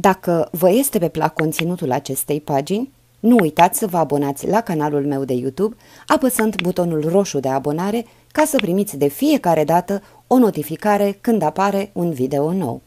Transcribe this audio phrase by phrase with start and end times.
[0.00, 5.06] Dacă vă este pe plac conținutul acestei pagini, nu uitați să vă abonați la canalul
[5.06, 5.76] meu de YouTube
[6.06, 11.90] apăsând butonul roșu de abonare ca să primiți de fiecare dată o notificare când apare
[11.92, 12.80] un video nou.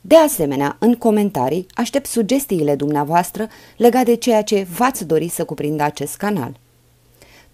[0.00, 5.82] De asemenea, în comentarii aștept sugestiile dumneavoastră legate de ceea ce v-ați dori să cuprindă
[5.82, 6.56] acest canal.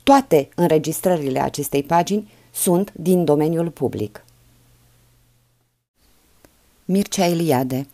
[0.02, 4.24] Toate înregistrările acestei pagini sunt din domeniul public.
[6.84, 7.86] Mircea Eliade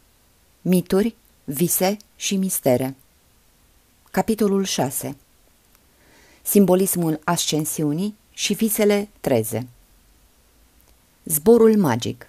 [0.68, 1.14] Mituri,
[1.44, 2.96] vise și mistere
[4.10, 5.16] Capitolul 6
[6.42, 9.68] Simbolismul ascensiunii și visele treze
[11.24, 12.28] Zborul magic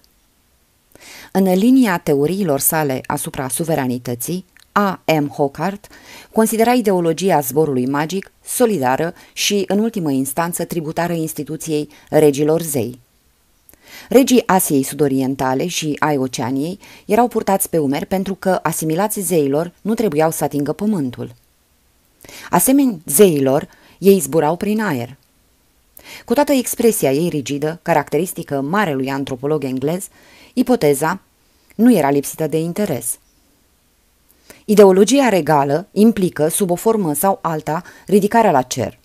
[1.32, 5.02] În linia teoriilor sale asupra suveranității, A.
[5.20, 5.28] M.
[5.28, 5.88] Hockhart
[6.32, 13.00] considera ideologia zborului magic solidară și, în ultimă instanță, tributară instituției regilor zei.
[14.08, 19.94] Regii Asiei Sud-Orientale și ai Oceaniei erau purtați pe umeri pentru că asimilați zeilor nu
[19.94, 21.34] trebuiau să atingă pământul.
[22.50, 25.16] Asemeni zeilor, ei zburau prin aer.
[26.24, 30.08] Cu toată expresia ei rigidă, caracteristică marelui antropolog englez,
[30.52, 31.20] ipoteza
[31.74, 33.18] nu era lipsită de interes.
[34.64, 38.98] Ideologia regală implică, sub o formă sau alta, ridicarea la cer.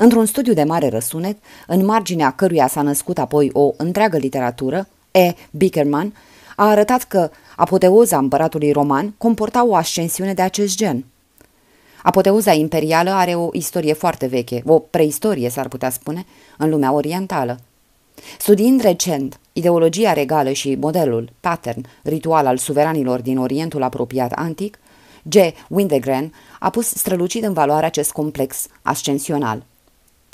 [0.00, 5.34] Într-un studiu de mare răsunet, în marginea căruia s-a născut apoi o întreagă literatură, E.
[5.50, 6.14] Bickerman
[6.56, 11.04] a arătat că apoteoza împăratului roman comporta o ascensiune de acest gen.
[12.02, 16.26] Apoteuza imperială are o istorie foarte veche, o preistorie s-ar putea spune,
[16.58, 17.58] în lumea orientală.
[18.38, 24.78] Studiind recent ideologia regală și modelul, pattern, ritual al suveranilor din Orientul apropiat antic,
[25.22, 25.34] G.
[25.68, 29.62] Windegren a pus strălucid în valoare acest complex ascensional.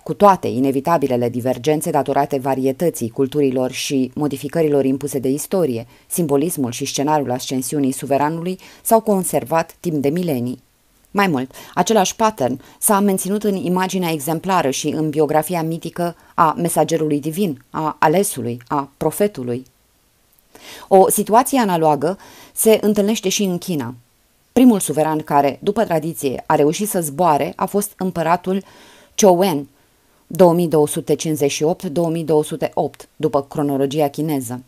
[0.04, 7.30] Cu toate inevitabilele divergențe datorate varietății culturilor și modificărilor impuse de istorie, simbolismul și scenariul
[7.30, 10.62] ascensiunii suveranului s-au conservat timp de milenii.
[11.10, 17.20] Mai mult, același pattern s-a menținut în imaginea exemplară și în biografia mitică a mesagerului
[17.20, 19.64] divin, a alesului, a profetului.
[20.88, 22.18] O situație analogă
[22.52, 23.94] se întâlnește și în China.
[24.52, 28.62] Primul suveran care, după tradiție, a reușit să zboare a fost împăratul
[29.16, 29.68] Chou Wen,
[30.26, 30.30] 2258-2208,
[33.16, 34.62] după cronologia chineză.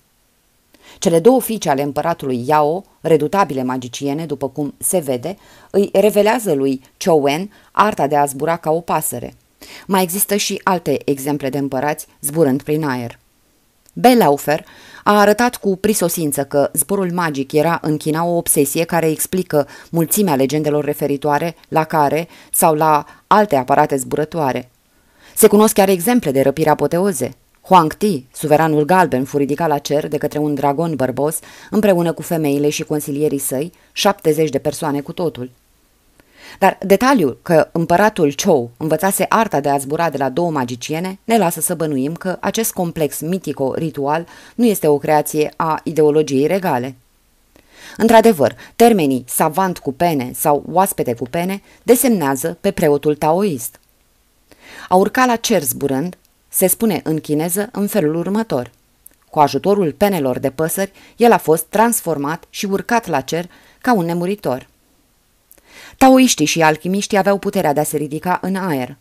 [0.99, 5.37] Cele două fiice ale împăratului Yao, redutabile magiciene, după cum se vede,
[5.71, 9.35] îi revelează lui Wen arta de a zbura ca o pasăre.
[9.87, 13.19] Mai există și alte exemple de împărați zburând prin aer.
[13.93, 14.65] Belaufer
[15.05, 20.35] a arătat cu prisosință că zborul magic era în China o obsesie care explică mulțimea
[20.35, 24.71] legendelor referitoare la care sau la alte aparate zburătoare.
[25.39, 27.35] Se cunosc chiar exemple de răpire apoteoze.
[27.61, 31.39] Huang Ti, suveranul galben, fu ridicat la cer de către un dragon bărbos,
[31.71, 35.51] împreună cu femeile și consilierii săi, 70 de persoane cu totul.
[36.59, 41.39] Dar detaliul că împăratul Chou învățase arta de a zbura de la două magiciene ne
[41.39, 46.95] lasă să bănuim că acest complex mitico-ritual nu este o creație a ideologiei regale.
[47.97, 53.79] Într-adevăr, termenii savant cu pene sau oaspete cu pene desemnează pe preotul taoist.
[54.89, 56.17] A urca la cer zburând
[56.49, 58.71] se spune în chineză în felul următor.
[59.31, 64.05] Cu ajutorul penelor de păsări, el a fost transformat și urcat la cer ca un
[64.05, 64.69] nemuritor.
[65.97, 68.97] Taoiștii și alchimiștii aveau puterea de a se ridica în aer.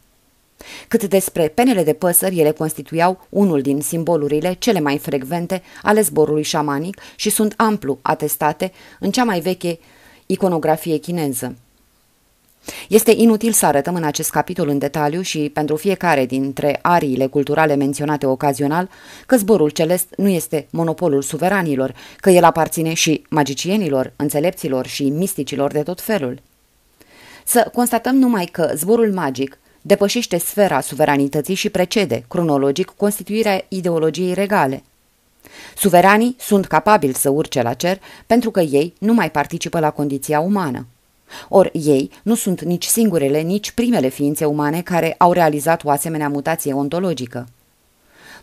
[0.87, 6.43] Cât despre penele de păsări, ele constituiau unul din simbolurile cele mai frecvente ale zborului
[6.43, 9.79] șamanic și sunt amplu atestate în cea mai veche
[10.25, 11.55] iconografie chineză.
[12.89, 17.75] Este inutil să arătăm în acest capitol în detaliu și pentru fiecare dintre ariile culturale
[17.75, 18.89] menționate ocazional
[19.25, 25.71] că zborul celest nu este monopolul suveranilor, că el aparține și magicienilor, înțelepților și misticilor
[25.71, 26.41] de tot felul.
[27.45, 34.83] Să constatăm numai că zborul magic depășește sfera suveranității și precede, cronologic, constituirea ideologiei regale.
[35.75, 40.39] Suveranii sunt capabili să urce la cer pentru că ei nu mai participă la condiția
[40.39, 40.85] umană.
[41.49, 46.29] Ori ei nu sunt nici singurele, nici primele ființe umane care au realizat o asemenea
[46.29, 47.47] mutație ontologică.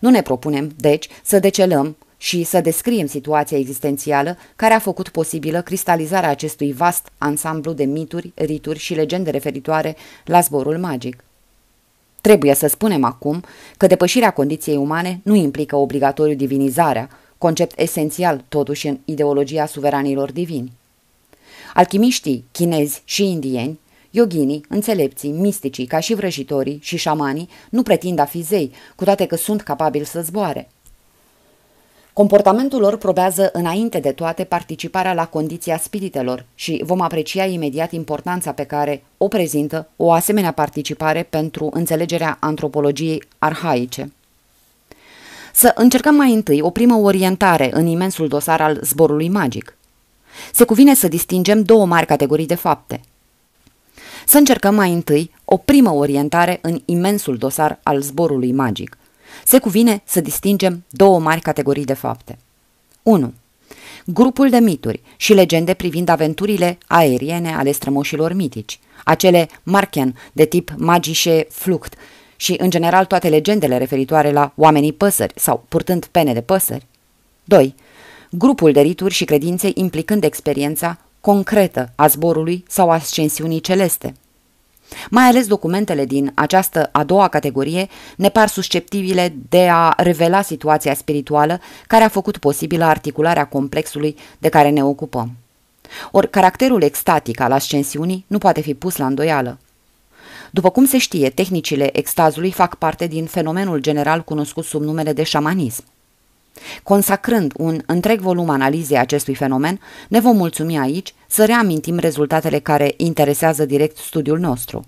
[0.00, 5.62] Nu ne propunem, deci, să decelăm și să descriem situația existențială care a făcut posibilă
[5.62, 11.24] cristalizarea acestui vast ansamblu de mituri, rituri și legende referitoare la zborul magic.
[12.20, 13.44] Trebuie să spunem acum
[13.76, 17.08] că depășirea condiției umane nu implică obligatoriu divinizarea,
[17.38, 20.72] concept esențial totuși în ideologia suveranilor divini.
[21.74, 23.78] Alchimiștii chinezi și indieni,
[24.10, 29.26] yoginii, înțelepții, misticii, ca și vrăjitorii și șamanii nu pretind a fi zei, cu toate
[29.26, 30.68] că sunt capabili să zboare.
[32.12, 38.52] Comportamentul lor probează înainte de toate participarea la condiția spiritelor și vom aprecia imediat importanța
[38.52, 44.12] pe care o prezintă o asemenea participare pentru înțelegerea antropologiei arhaice.
[45.54, 49.76] Să încercăm mai întâi o primă orientare în imensul dosar al zborului magic.
[50.52, 53.00] Se cuvine să distingem două mari categorii de fapte.
[54.26, 58.96] Să încercăm mai întâi o primă orientare în imensul dosar al zborului magic.
[59.44, 62.38] Se cuvine să distingem două mari categorii de fapte.
[63.02, 63.32] 1.
[64.04, 70.72] Grupul de mituri și legende privind aventurile aeriene ale strămoșilor mitici, acele marchen de tip
[70.76, 71.94] magișe flucht
[72.36, 76.86] și, în general, toate legendele referitoare la oamenii păsări sau purtând pene de păsări.
[77.44, 77.74] 2.
[78.38, 84.14] Grupul de rituri și credințe implicând experiența concretă a zborului sau ascensiunii celeste.
[85.10, 90.94] Mai ales documentele din această a doua categorie ne par susceptibile de a revela situația
[90.94, 95.36] spirituală care a făcut posibilă articularea complexului de care ne ocupăm.
[96.10, 99.58] Ori caracterul extatic al ascensiunii nu poate fi pus la îndoială.
[100.50, 105.22] După cum se știe, tehnicile extazului fac parte din fenomenul general cunoscut sub numele de
[105.22, 105.84] șamanism.
[106.82, 112.94] Consacrând un întreg volum analizei acestui fenomen, ne vom mulțumi aici să reamintim rezultatele care
[112.96, 114.84] interesează direct studiul nostru.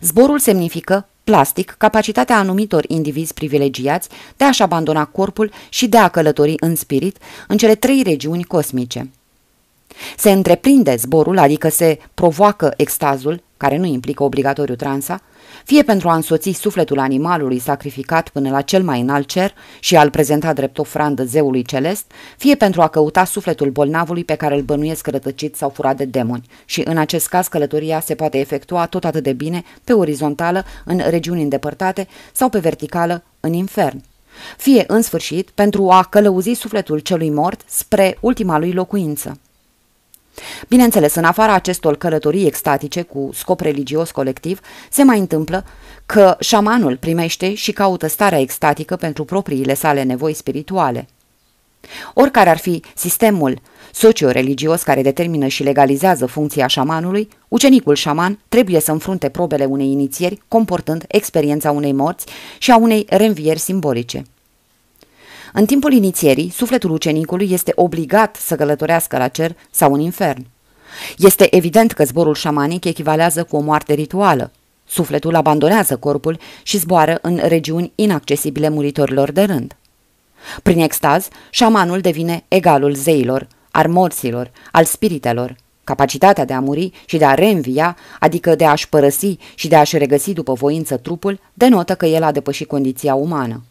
[0.00, 6.54] Zborul semnifică, plastic, capacitatea anumitor indivizi privilegiați de a-și abandona corpul și de a călători
[6.60, 7.18] în spirit
[7.48, 9.10] în cele trei regiuni cosmice.
[10.16, 15.20] Se întreprinde zborul, adică se provoacă extazul, care nu implică obligatoriu transa,
[15.64, 20.10] fie pentru a însoți sufletul animalului sacrificat până la cel mai înalt cer și a-l
[20.10, 22.04] prezenta drept ofrandă zeului celest,
[22.36, 26.46] fie pentru a căuta sufletul bolnavului pe care îl bănuiesc rătăcit sau furat de demoni.
[26.64, 31.00] Și în acest caz călătoria se poate efectua tot atât de bine pe orizontală, în
[31.08, 34.02] regiuni îndepărtate, sau pe verticală, în infern
[34.56, 39.38] fie, în sfârșit, pentru a călăuzi sufletul celui mort spre ultima lui locuință.
[40.68, 44.60] Bineînțeles, în afara acestor călătorii extatice cu scop religios colectiv,
[44.90, 45.64] se mai întâmplă
[46.06, 51.08] că șamanul primește și caută starea extatică pentru propriile sale nevoi spirituale.
[52.14, 53.60] Oricare ar fi sistemul
[53.92, 60.42] socio-religios care determină și legalizează funcția șamanului, ucenicul șaman trebuie să înfrunte probele unei inițieri
[60.48, 62.26] comportând experiența unei morți
[62.58, 64.24] și a unei reînvieri simbolice.
[65.52, 70.46] În timpul inițierii, sufletul ucenicului este obligat să călătorească la cer sau în infern.
[71.18, 74.50] Este evident că zborul șamanic echivalează cu o moarte rituală.
[74.86, 79.76] Sufletul abandonează corpul și zboară în regiuni inaccesibile muritorilor de rând.
[80.62, 85.56] Prin extaz, șamanul devine egalul zeilor, al morților, al spiritelor.
[85.84, 89.98] Capacitatea de a muri și de a reînvia, adică de a-și părăsi și de a-și
[89.98, 93.62] regăsi după voință trupul, denotă că el a depășit condiția umană.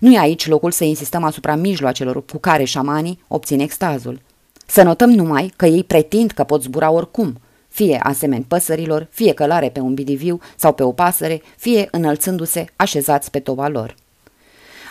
[0.00, 4.20] Nu e aici locul să insistăm asupra mijloacelor cu care șamanii obțin extazul.
[4.66, 9.68] Să notăm numai că ei pretind că pot zbura oricum, fie asemeni păsărilor, fie călare
[9.68, 13.94] pe un bidiviu sau pe o pasăre, fie înălțându-se așezați pe toba lor.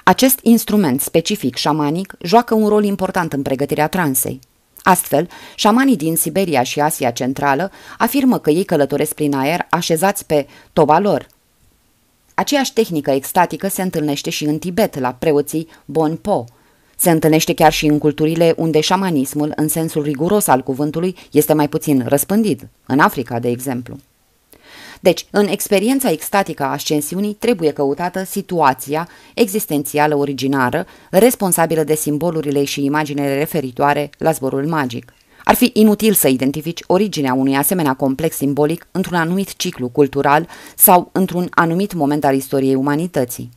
[0.04, 4.40] Acest instrument specific șamanic joacă un rol important în pregătirea transei.
[4.82, 10.48] Astfel, șamanii din Siberia și Asia Centrală afirmă că ei călătoresc prin aer așezați pe
[10.74, 11.28] toba lor,
[12.42, 16.46] Aceeași tehnică extatică se întâlnește și în Tibet, la preoții Bonpo.
[16.96, 21.70] Se întâlnește chiar și în culturile unde șamanismul, în sensul riguros al cuvântului, este mai
[21.70, 23.98] puțin răspândit, în Africa, de exemplu.
[25.00, 32.84] Deci, în experiența extatică a ascensiunii trebuie căutată situația existențială originară, responsabilă de simbolurile și
[32.84, 35.14] imaginele referitoare la zborul magic.
[35.52, 41.10] Ar fi inutil să identifici originea unui asemenea complex simbolic într-un anumit ciclu cultural sau
[41.12, 43.50] într-un anumit moment al istoriei umanității.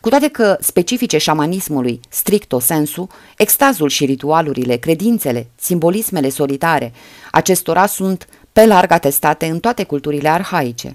[0.00, 6.92] Cu toate că specifice șamanismului, stricto sensu, extazul și ritualurile, credințele, simbolismele solitare,
[7.30, 10.92] acestora sunt pe larg atestate în toate culturile arhaice.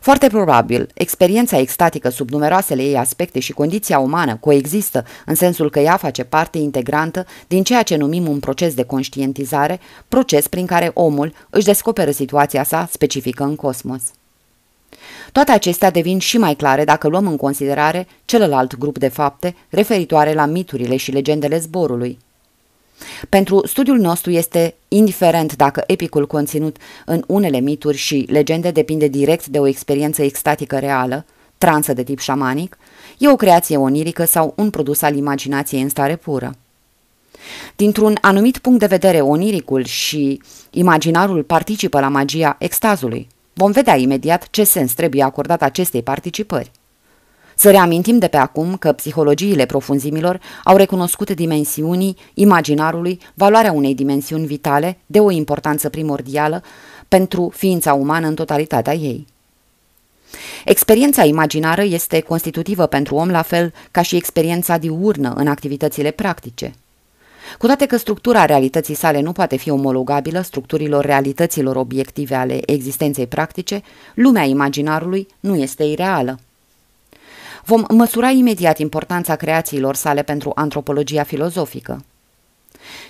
[0.00, 5.78] Foarte probabil, experiența extatică sub numeroasele ei aspecte și condiția umană coexistă în sensul că
[5.78, 10.90] ea face parte integrantă din ceea ce numim un proces de conștientizare, proces prin care
[10.94, 14.02] omul își descoperă situația sa specifică în cosmos.
[15.32, 20.32] Toate acestea devin și mai clare dacă luăm în considerare celălalt grup de fapte referitoare
[20.32, 22.18] la miturile și legendele zborului–
[23.28, 26.76] pentru studiul nostru este indiferent dacă epicul conținut
[27.06, 31.24] în unele mituri și legende depinde direct de o experiență extatică reală,
[31.58, 32.78] transă de tip șamanic,
[33.18, 36.54] e o creație onirică sau un produs al imaginației în stare pură.
[37.76, 43.28] Dintr-un anumit punct de vedere, oniricul și imaginarul participă la magia extazului.
[43.52, 46.70] Vom vedea imediat ce sens trebuie acordat acestei participări.
[47.60, 54.46] Să reamintim de pe acum că psihologiile profunzimilor au recunoscut dimensiunii imaginarului valoarea unei dimensiuni
[54.46, 56.62] vitale de o importanță primordială
[57.08, 59.26] pentru ființa umană în totalitatea ei.
[60.64, 66.74] Experiența imaginară este constitutivă pentru om la fel ca și experiența diurnă în activitățile practice.
[67.58, 73.26] Cu toate că structura realității sale nu poate fi omologabilă structurilor realităților obiective ale existenței
[73.26, 73.82] practice,
[74.14, 76.38] lumea imaginarului nu este ireală.
[77.64, 82.04] Vom măsura imediat importanța creațiilor sale pentru antropologia filozofică.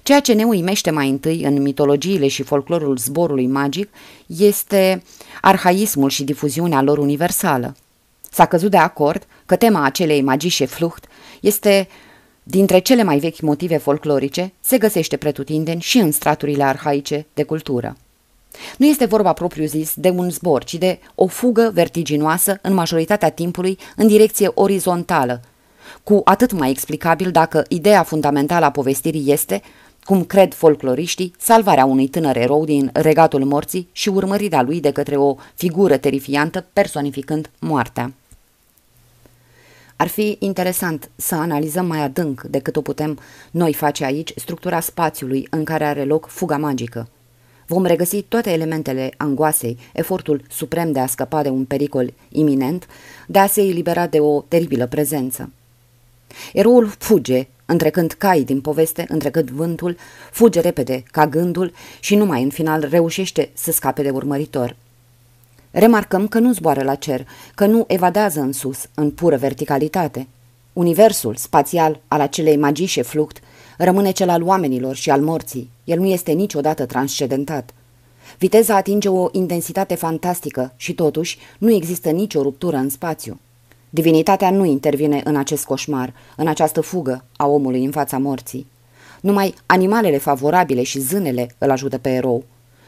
[0.02, 3.88] Ceea ce ne uimește mai întâi în mitologiile și folclorul zborului magic
[4.26, 5.02] este
[5.40, 7.76] arhaismul și difuziunea lor universală.
[8.30, 11.04] S-a căzut de acord că tema acelei magișe flucht
[11.40, 11.88] este
[12.42, 17.96] dintre cele mai vechi motive folclorice, se găsește pretutindeni și în straturile arhaice de cultură.
[18.76, 23.78] Nu este vorba propriu-zis de un zbor, ci de o fugă vertiginoasă în majoritatea timpului
[23.96, 25.40] în direcție orizontală,
[26.04, 29.62] cu atât mai explicabil dacă ideea fundamentală a povestirii este,
[30.04, 35.16] cum cred folcloriștii, salvarea unui tânăr erou din regatul morții și urmărirea lui de către
[35.16, 38.12] o figură terifiantă personificând moartea.
[39.96, 43.18] Ar fi interesant să analizăm mai adânc decât o putem
[43.50, 47.08] noi face aici structura spațiului în care are loc fuga magică.
[47.70, 52.86] Vom regăsi toate elementele angoasei, efortul suprem de a scăpa de un pericol iminent,
[53.26, 55.50] de a se elibera de o teribilă prezență.
[56.52, 59.96] Eroul fuge, întrecând cai din poveste, întrecând vântul,
[60.30, 64.76] fuge repede ca gândul și numai în final reușește să scape de urmăritor.
[65.70, 70.26] Remarcăm că nu zboară la cer, că nu evadează în sus, în pură verticalitate.
[70.72, 73.40] Universul spațial al acelei magișe fluct
[73.84, 75.70] rămâne cel al oamenilor și al morții.
[75.84, 77.74] El nu este niciodată transcendentat.
[78.38, 83.38] Viteza atinge o intensitate fantastică și totuși nu există nicio ruptură în spațiu.
[83.90, 88.66] Divinitatea nu intervine în acest coșmar, în această fugă a omului în fața morții.
[89.20, 92.44] Numai animalele favorabile și zânele îl ajută pe erou.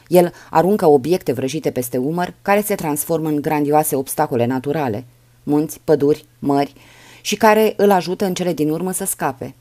[0.07, 5.05] El aruncă obiecte vrăjite peste umăr, care se transformă în grandioase obstacole naturale,
[5.43, 6.73] munți, păduri, mări,
[7.21, 9.55] și care îl ajută în cele din urmă să scape.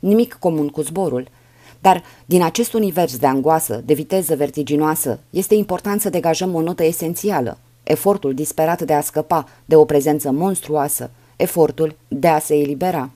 [0.00, 1.28] Nimic comun cu zborul,
[1.80, 6.84] dar din acest univers de angoasă, de viteză vertiginoasă, este important să degajăm o notă
[6.84, 13.10] esențială, efortul disperat de a scăpa de o prezență monstruoasă, efortul de a se elibera.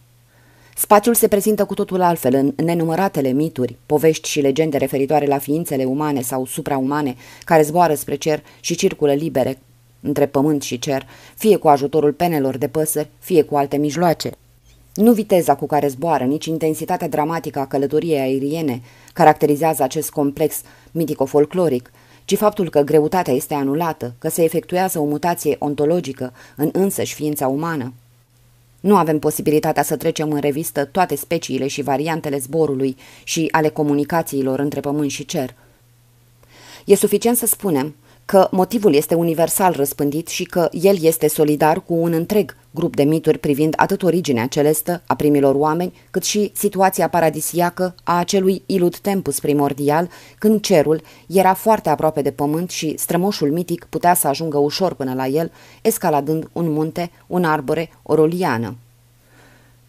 [0.76, 5.84] Spațiul se prezintă cu totul altfel în nenumăratele mituri, povești și legende referitoare la ființele
[5.84, 9.58] umane sau supraumane care zboară spre cer și circulă libere
[10.00, 14.30] între pământ și cer, fie cu ajutorul penelor de păsări, fie cu alte mijloace.
[14.94, 18.82] Nu viteza cu care zboară, nici intensitatea dramatică a călătoriei aeriene
[19.12, 20.60] caracterizează acest complex
[20.90, 21.90] mitico-folcloric,
[22.24, 27.48] ci faptul că greutatea este anulată, că se efectuează o mutație ontologică în însăși ființa
[27.48, 27.92] umană.
[28.80, 34.58] Nu avem posibilitatea să trecem în revistă toate speciile și variantele zborului și ale comunicațiilor
[34.58, 35.54] între pământ și cer.
[36.84, 41.94] E suficient să spunem că motivul este universal răspândit și că el este solidar cu
[41.94, 47.08] un întreg grup de mituri privind atât originea celestă a primilor oameni, cât și situația
[47.08, 53.50] paradisiacă a acelui ilud tempus primordial, când cerul era foarte aproape de pământ și strămoșul
[53.50, 55.52] mitic putea să ajungă ușor până la el,
[55.82, 58.76] escaladând un munte, un arbore, o roliană.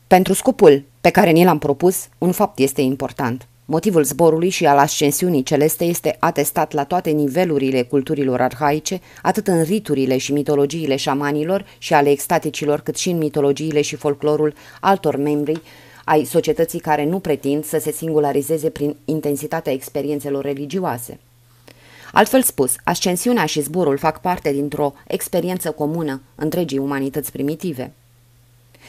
[0.07, 4.77] Pentru scopul pe care ni l-am propus, un fapt este important– Motivul zborului și al
[4.77, 11.65] ascensiunii celeste este atestat la toate nivelurile culturilor arhaice, atât în riturile și mitologiile șamanilor
[11.77, 15.61] și ale extaticilor, cât și în mitologiile și folclorul altor membri
[16.03, 21.19] ai societății care nu pretind să se singularizeze prin intensitatea experiențelor religioase.
[22.13, 27.93] Altfel spus, ascensiunea și zborul fac parte dintr-o experiență comună întregii umanități primitive.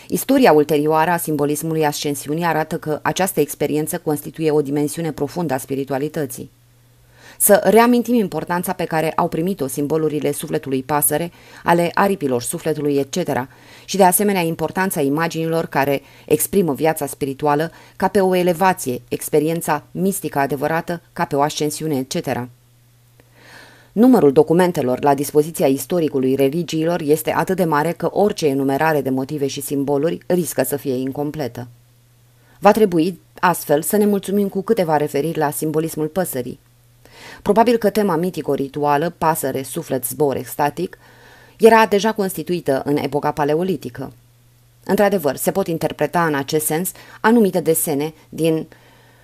[0.08, 6.50] Istoria ulterioară a simbolismului ascensiunii arată că această experiență constituie o dimensiune profundă a spiritualității.
[7.38, 11.32] Să reamintim importanța pe care au primit-o simbolurile sufletului pasăre,
[11.64, 13.48] ale aripilor sufletului, etc.,
[13.84, 20.38] și de asemenea importanța imaginilor care exprimă viața spirituală ca pe o elevație, experiența mistică
[20.38, 22.48] adevărată ca pe o ascensiune, etc.
[23.96, 29.46] Numărul documentelor la dispoziția istoricului religiilor este atât de mare că orice enumerare de motive
[29.46, 31.68] și simboluri riscă să fie incompletă.
[32.58, 36.58] Va trebui, astfel, să ne mulțumim cu câteva referiri la simbolismul păsării.
[37.42, 40.98] Probabil că tema mitico-rituală, pasăre, suflet, zbor, extatic,
[41.58, 44.12] era deja constituită în epoca paleolitică.
[44.84, 48.66] Într-adevăr, se pot interpreta în acest sens anumite desene din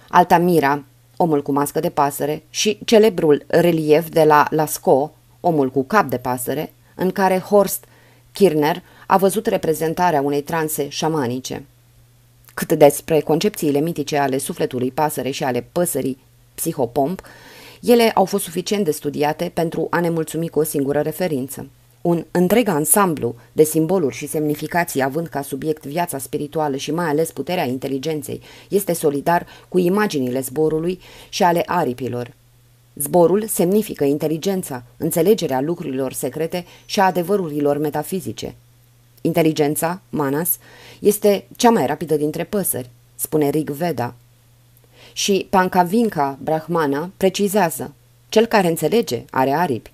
[0.09, 0.83] Altamira,
[1.23, 6.19] omul cu mască de pasăre, și celebrul relief de la Lascaux, omul cu cap de
[6.19, 7.85] pasăre, în care Horst
[8.33, 11.65] Kirner a văzut reprezentarea unei transe șamanice.
[12.55, 16.19] Cât despre concepțiile mitice ale sufletului pasăre și ale păsării
[16.55, 17.23] psihopomp,
[17.81, 21.67] ele au fost suficient de studiate pentru a ne mulțumi cu o singură referință.
[22.03, 27.33] Un întreg ansamblu de simboluri și semnificații având ca subiect viața spirituală și mai ales
[27.33, 32.35] puterea inteligenței este solidar cu imaginile zborului și ale aripilor.
[32.95, 38.55] Zborul semnifică inteligența, înțelegerea lucrurilor secrete și a adevărurilor metafizice.
[39.21, 40.59] Inteligența, manas,
[40.99, 44.15] este cea mai rapidă dintre păsări, spune Rig Veda.
[45.13, 47.95] Și Pankavinka Brahmana precizează,
[48.29, 49.93] cel care înțelege are aripi.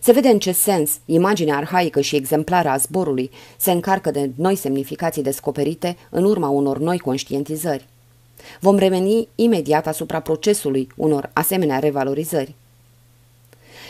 [0.00, 4.54] Se vede în ce sens imaginea arhaică și exemplară a zborului se încarcă de noi
[4.54, 7.86] semnificații descoperite în urma unor noi conștientizări.
[8.60, 12.54] Vom reveni imediat asupra procesului unor asemenea revalorizări.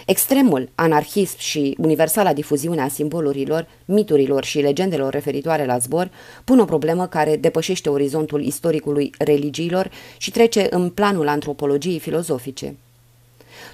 [0.07, 6.11] Extremul anarhism și universala difuziune a simbolurilor, miturilor și legendelor referitoare la zbor
[6.45, 12.77] pun o problemă care depășește orizontul istoricului religiilor și trece în planul antropologiei filozofice.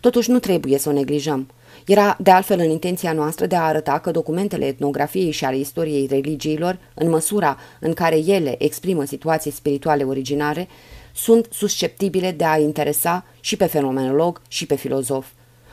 [0.00, 1.48] Totuși nu trebuie să o neglijăm.
[1.84, 6.06] Era de altfel în intenția noastră de a arăta că documentele etnografiei și ale istoriei
[6.06, 10.68] religiilor, în măsura în care ele exprimă situații spirituale originare,
[11.14, 15.26] sunt susceptibile de a interesa și pe fenomenolog și pe filozof.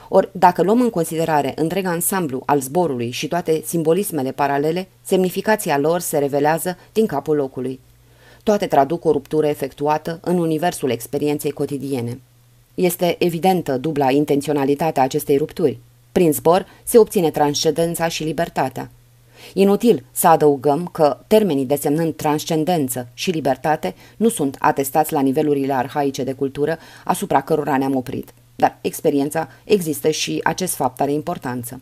[0.10, 6.00] Ori, dacă luăm în considerare întreg ansamblu al zborului și toate simbolismele paralele, semnificația lor
[6.00, 7.80] se revelează din capul locului.
[8.44, 12.20] Toate traduc o ruptură efectuată în universul experienței cotidiene.
[12.76, 15.80] Este evidentă dubla intenționalitatea acestei rupturi.
[16.12, 18.92] Prin zbor se obține transcendența și libertatea.
[19.54, 26.24] Inutil să adăugăm că termenii desemnând transcendență și libertate nu sunt atestați la nivelurile arhaice
[26.24, 31.82] de cultură asupra cărora ne-am oprit, dar experiența există și acest fapt are importanță.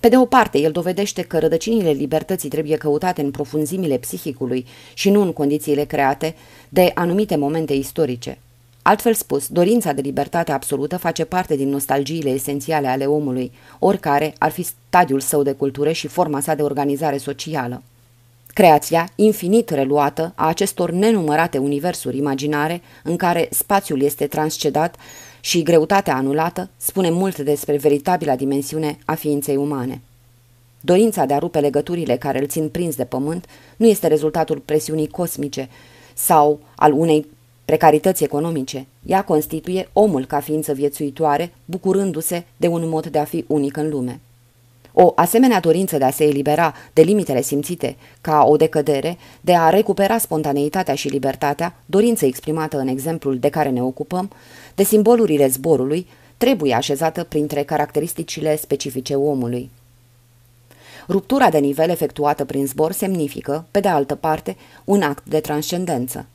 [0.00, 5.10] Pe de o parte, el dovedește că rădăcinile libertății trebuie căutate în profunzimile psihicului și
[5.10, 6.34] nu în condițiile create
[6.68, 8.38] de anumite momente istorice,
[8.88, 14.50] Altfel spus, dorința de libertate absolută face parte din nostalgiile esențiale ale omului, oricare ar
[14.50, 17.82] fi stadiul său de cultură și forma sa de organizare socială.
[18.46, 24.96] Creația, infinit reluată, a acestor nenumărate universuri imaginare, în care spațiul este transcedat
[25.40, 30.00] și greutatea anulată, spune mult despre veritabila dimensiune a ființei umane.
[30.80, 35.08] Dorința de a rupe legăturile care îl țin prins de pământ nu este rezultatul presiunii
[35.08, 35.68] cosmice
[36.14, 37.26] sau al unei
[37.66, 38.86] precarități economice.
[39.06, 43.88] Ea constituie omul ca ființă viețuitoare, bucurându-se de un mod de a fi unic în
[43.88, 44.20] lume.
[44.92, 49.68] O asemenea dorință de a se elibera de limitele simțite ca o decădere, de a
[49.68, 54.30] recupera spontaneitatea și libertatea, dorință exprimată în exemplul de care ne ocupăm,
[54.74, 59.70] de simbolurile zborului, trebuie așezată printre caracteristicile specifice omului.
[61.08, 66.26] Ruptura de nivel efectuată prin zbor semnifică, pe de altă parte, un act de transcendență.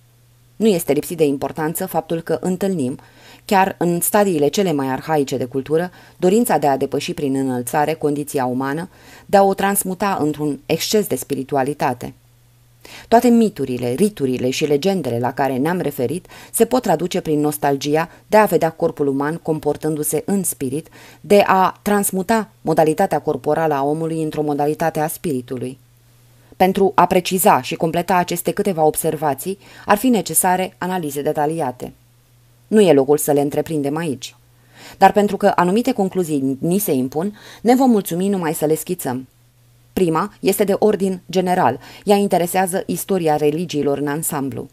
[0.61, 2.97] Nu este lipsit de importanță faptul că întâlnim,
[3.45, 8.45] chiar în stadiile cele mai arhaice de cultură, dorința de a depăși prin înălțare condiția
[8.45, 8.89] umană,
[9.25, 12.13] de a o transmuta într-un exces de spiritualitate.
[13.07, 18.37] Toate miturile, riturile și legendele la care ne-am referit se pot traduce prin nostalgia de
[18.37, 20.87] a vedea corpul uman comportându-se în spirit,
[21.21, 25.77] de a transmuta modalitatea corporală a omului într-o modalitate a spiritului.
[26.61, 31.93] Pentru a preciza și completa aceste câteva observații, ar fi necesare analize detaliate.
[32.67, 34.35] Nu e locul să le întreprindem aici.
[34.97, 39.27] Dar pentru că anumite concluzii ni se impun, ne vom mulțumi numai să le schițăm.
[39.93, 44.69] Prima este de ordin general, ea interesează istoria religiilor în ansamblu.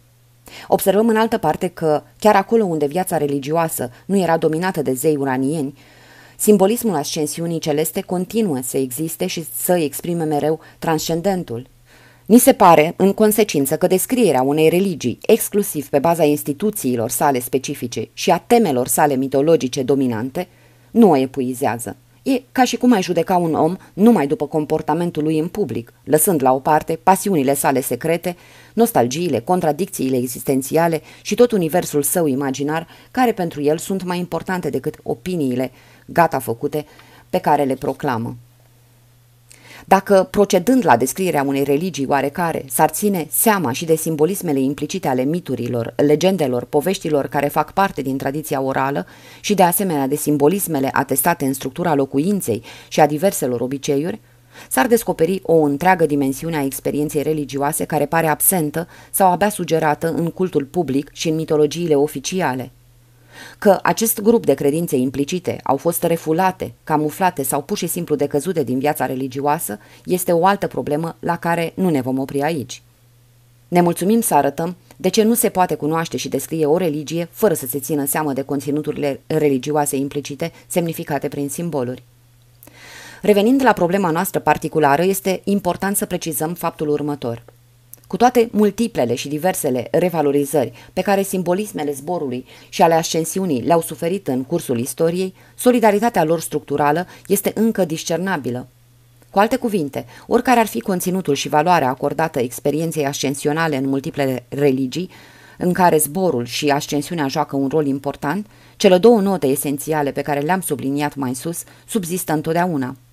[0.66, 5.16] Observăm în altă parte că, chiar acolo unde viața religioasă nu era dominată de zei
[5.16, 5.78] uranieni,
[6.36, 11.66] simbolismul ascensiunii celeste continuă să existe și să exprime mereu transcendentul.
[12.28, 18.08] Ni se pare, în consecință, că descrierea unei religii, exclusiv pe baza instituțiilor sale specifice
[18.12, 20.48] și a temelor sale mitologice dominante,
[20.90, 21.96] nu o epuizează.
[22.22, 26.42] E ca și cum ai judeca un om numai după comportamentul lui în public, lăsând
[26.42, 28.36] la o parte pasiunile sale secrete,
[28.74, 34.94] nostalgiile, contradicțiile existențiale și tot universul său imaginar, care pentru el sunt mai importante decât
[35.02, 35.70] opiniile
[36.06, 36.86] gata făcute
[37.30, 38.36] pe care le proclamă.
[39.88, 45.22] Dacă, procedând la descrierea unei religii oarecare, s-ar ține seama și de simbolismele implicite ale
[45.22, 49.06] miturilor, legendelor, poveștilor care fac parte din tradiția orală
[49.40, 54.20] și de asemenea de simbolismele atestate în structura locuinței și a diverselor obiceiuri,
[54.68, 60.30] s-ar descoperi o întreagă dimensiune a experienței religioase care pare absentă sau abia sugerată în
[60.30, 62.72] cultul public și în mitologiile oficiale.
[63.58, 68.62] Că acest grup de credințe implicite au fost refulate, camuflate sau pur și simplu decăzute
[68.62, 72.82] din viața religioasă este o altă problemă la care nu ne vom opri aici.
[73.68, 77.54] Ne mulțumim să arătăm de ce nu se poate cunoaște și descrie o religie fără
[77.54, 82.02] să se țină seamă de conținuturile religioase implicite semnificate prin simboluri.
[83.22, 87.42] Revenind la problema noastră particulară, este important să precizăm faptul următor.
[88.08, 94.28] Cu toate multiplele și diversele revalorizări pe care simbolismele zborului și ale ascensiunii le-au suferit
[94.28, 98.66] în cursul istoriei, solidaritatea lor structurală este încă discernabilă.
[99.30, 105.10] Cu alte cuvinte, oricare ar fi conținutul și valoarea acordată experienței ascensionale în multiple religii,
[105.58, 110.40] în care zborul și ascensiunea joacă un rol important, cele două note esențiale pe care
[110.40, 112.96] le-am subliniat mai sus subzistă întotdeauna–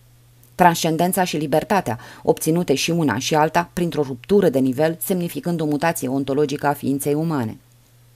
[0.56, 6.08] transcendența și libertatea, obținute și una și alta printr-o ruptură de nivel, semnificând o mutație
[6.08, 7.58] ontologică a ființei umane.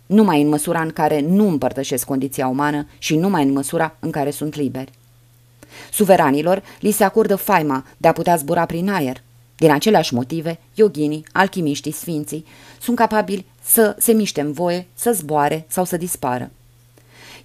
[0.06, 4.32] Numai în măsura în care nu împărtășesc condiția umană și numai în măsura în care
[4.32, 4.91] sunt liberi.
[5.91, 9.21] Suveranilor li se acordă faima de a putea zbura prin aer.
[9.58, 12.45] Din aceleași motive, yoghinii, alchimiștii, sfinții
[12.82, 16.52] sunt capabili să se miște în voie, să zboare sau să dispară.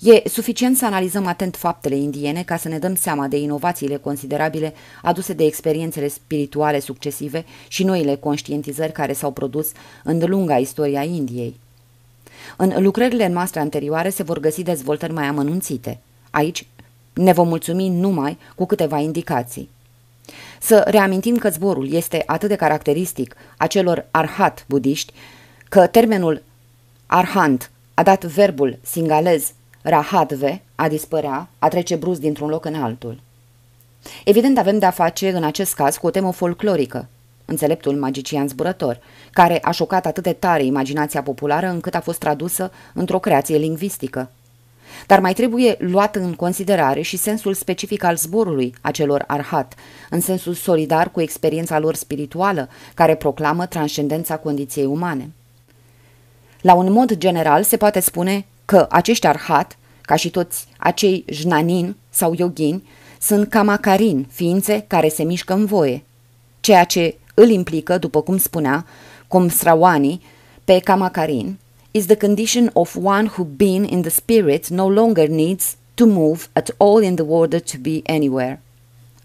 [0.05, 4.75] E suficient să analizăm atent faptele indiene ca să ne dăm seama de inovațiile considerabile
[5.03, 9.69] aduse de experiențele spirituale succesive și noile conștientizări care s-au produs
[10.03, 11.61] în lunga istoria Indiei.
[12.57, 15.99] În lucrările noastre anterioare se vor găsi dezvoltări mai amănunțite.
[16.31, 16.67] Aici
[17.13, 19.69] ne vom mulțumi numai cu câteva indicații.
[20.61, 25.13] Să reamintim că zborul este atât de caracteristic a celor arhat budiști,
[25.69, 26.43] că termenul
[27.07, 29.53] arhant a dat verbul singalez
[29.85, 33.21] rahadve, a dispărea, a trece brusc dintr-un loc în altul.
[34.25, 37.09] Evident, avem de-a face, în acest caz, cu o temă folclorică,
[37.45, 38.99] înțeleptul magician zburător,
[39.33, 44.31] care a șocat atât de tare imaginația populară încât a fost tradusă într-o creație lingvistică.
[45.07, 49.75] Dar mai trebuie luat în considerare și sensul specific al zborului acelor arhat,
[50.11, 55.33] în sensul solidar cu experiența lor spirituală, care proclamă transcendența condiției umane.
[56.61, 61.97] La un mod general se poate spune că acești arhat, ca și toți acei jnanin
[62.11, 62.89] sau yogini,
[63.21, 66.05] sunt kamacarin, ființe care se mișcă în voie,
[66.61, 68.87] ceea ce îl implică, după cum spunea,
[69.29, 70.23] cum Srawani,
[70.65, 71.59] pe kamacarin,
[71.91, 76.47] is the condition of one who being in the spirit no longer needs to move
[76.53, 78.63] at all in the order to be anywhere.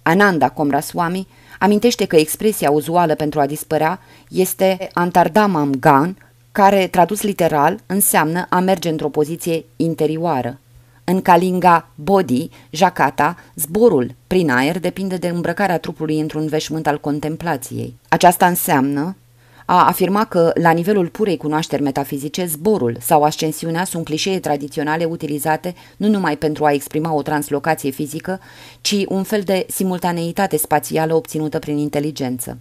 [0.02, 1.28] Ananda Komraswamy
[1.60, 4.00] amintește că expresia uzuală pentru a dispărea
[4.30, 6.18] este Antardamam Gan,
[6.52, 10.60] care, tradus literal, înseamnă a merge într-o poziție interioară.
[11.04, 17.96] În Kalinga Body, jacata, zborul prin aer depinde de îmbrăcarea trupului într-un veșmânt al contemplației.
[18.10, 19.16] Aceasta înseamnă
[19.66, 25.76] a afirma că, la nivelul purei cunoașteri metafizice, zborul sau ascensiunea sunt clișee tradiționale utilizate
[25.98, 28.40] nu numai pentru a exprima o translocație fizică,
[28.82, 32.58] ci un fel de simultaneitate spațială obținută prin inteligență.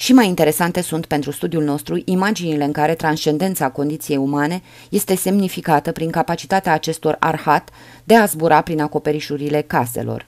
[0.00, 5.92] Și mai interesante sunt pentru studiul nostru imaginile în care transcendența condiției umane este semnificată
[5.92, 7.68] prin capacitatea acestor arhat
[8.04, 10.26] de a zbura prin acoperișurile caselor.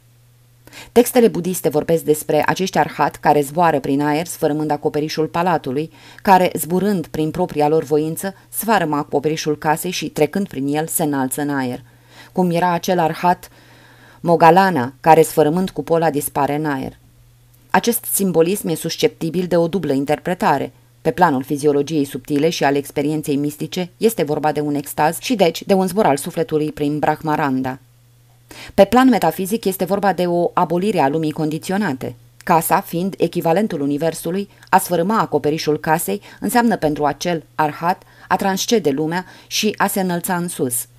[0.93, 7.07] Textele budiste vorbesc despre acești arhat care zboară prin aer sfărâmând acoperișul palatului, care, zburând
[7.07, 11.83] prin propria lor voință, sfărâmă acoperișul casei și, trecând prin el, se înalță în aer.
[12.33, 13.49] Cum era acel arhat
[14.21, 17.01] Mogalana, care, sfărâmând cupola, dispare în aer.
[17.75, 20.73] Acest simbolism e susceptibil de o dublă interpretare.
[21.03, 25.63] Pe planul fiziologiei subtile și al experienței mistice este vorba de un extaz și deci
[25.63, 27.79] de un zbor al sufletului prin Brahmaranda.
[28.75, 32.15] Pe plan metafizic este vorba de o abolire a lumii condiționate.
[32.45, 39.25] Casa, fiind echivalentul universului, a sfărâma acoperișul casei înseamnă pentru acel arhat a transcede lumea
[39.47, 40.87] și a se înălța în sus–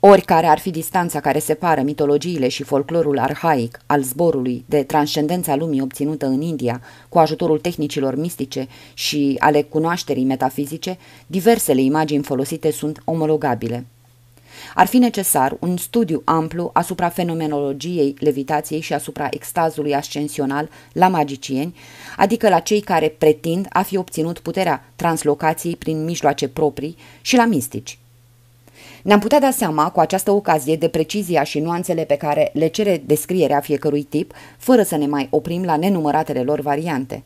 [0.00, 5.80] Oricare ar fi distanța care separă mitologiile și folclorul arhaic al zborului de transcendența lumii
[5.80, 13.02] obținută în India cu ajutorul tehnicilor mistice și ale cunoașterii metafizice, diversele imagini folosite sunt
[13.04, 13.86] omologabile.
[14.74, 21.74] Ar fi necesar un studiu amplu asupra fenomenologiei levitației și asupra extazului ascensional la magicieni,
[22.16, 27.44] adică la cei care pretind a fi obținut puterea translocației prin mijloace proprii și la
[27.44, 27.98] mistici.
[29.06, 33.02] Ne-am putea da seama cu această ocazie de precizia și nuanțele pe care le cere
[33.06, 37.24] descrierea fiecărui tip, fără să ne mai oprim la nenumăratele lor variante.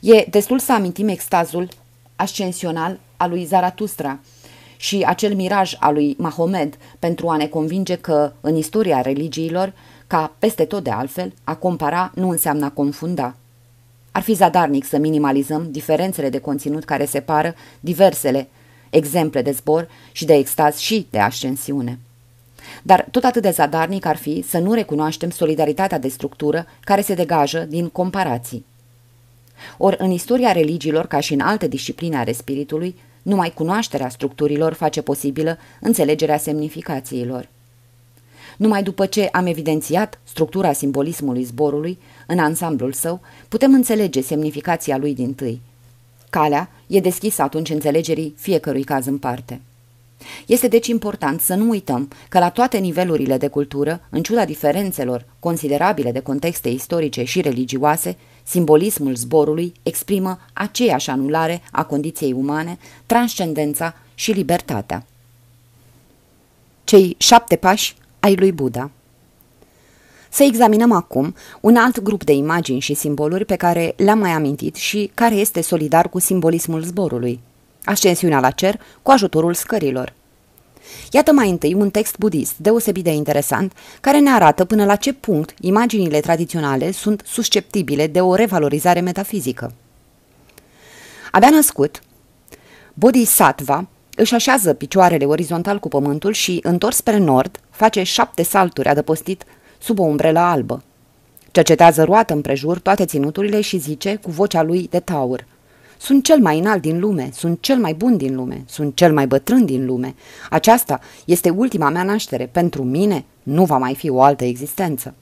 [0.00, 1.68] E destul să amintim extazul
[2.16, 4.18] ascensional al lui Zaratustra
[4.76, 9.72] și acel miraj al lui Mahomed pentru a ne convinge că, în istoria religiilor,
[10.06, 13.34] ca peste tot de altfel, a compara nu înseamnă a confunda.
[14.12, 18.48] Ar fi zadarnic să minimalizăm diferențele de conținut care separă diversele
[18.92, 21.98] exemple de zbor și de extaz și de ascensiune.
[22.82, 27.14] Dar tot atât de zadarnic ar fi să nu recunoaștem solidaritatea de structură care se
[27.14, 28.64] degajă din comparații.
[29.78, 35.02] Ori în istoria religiilor, ca și în alte discipline ale spiritului, numai cunoașterea structurilor face
[35.02, 37.48] posibilă înțelegerea semnificațiilor.
[38.56, 45.14] Numai după ce am evidențiat structura simbolismului zborului în ansamblul său, putem înțelege semnificația lui
[45.14, 45.60] din tâi.
[46.30, 49.60] Calea e deschisă atunci înțelegerii fiecărui caz în parte.
[50.46, 55.24] Este deci important să nu uităm că la toate nivelurile de cultură, în ciuda diferențelor
[55.38, 63.94] considerabile de contexte istorice și religioase, simbolismul zborului exprimă aceeași anulare a condiției umane, transcendența
[64.14, 65.06] și libertatea.
[66.84, 68.90] Cei șapte pași ai lui Buddha
[70.34, 74.74] Să examinăm acum un alt grup de imagini și simboluri pe care le-am mai amintit
[74.74, 77.40] și care este solidar cu simbolismul zborului–
[77.84, 80.12] ascensiunea la cer cu ajutorul scărilor.
[81.10, 85.12] Iată mai întâi un text budist deosebit de interesant care ne arată până la ce
[85.12, 89.74] punct imaginile tradiționale sunt susceptibile de o revalorizare metafizică.
[91.30, 92.02] Abia născut,
[92.94, 99.44] Bodhisattva își așează picioarele orizontal cu pământul și, întors spre nord, face șapte salturi adăpostit
[99.82, 100.82] sub o umbrelă albă.
[101.50, 105.44] Cercetează roată împrejur toate ținuturile și zice cu vocea lui de taur–
[106.02, 109.26] sunt cel mai înalt din lume, sunt cel mai bun din lume, sunt cel mai
[109.26, 110.14] bătrân din lume.
[110.50, 112.48] Aceasta este ultima mea naștere.
[112.52, 115.14] Pentru mine nu va mai fi o altă existență.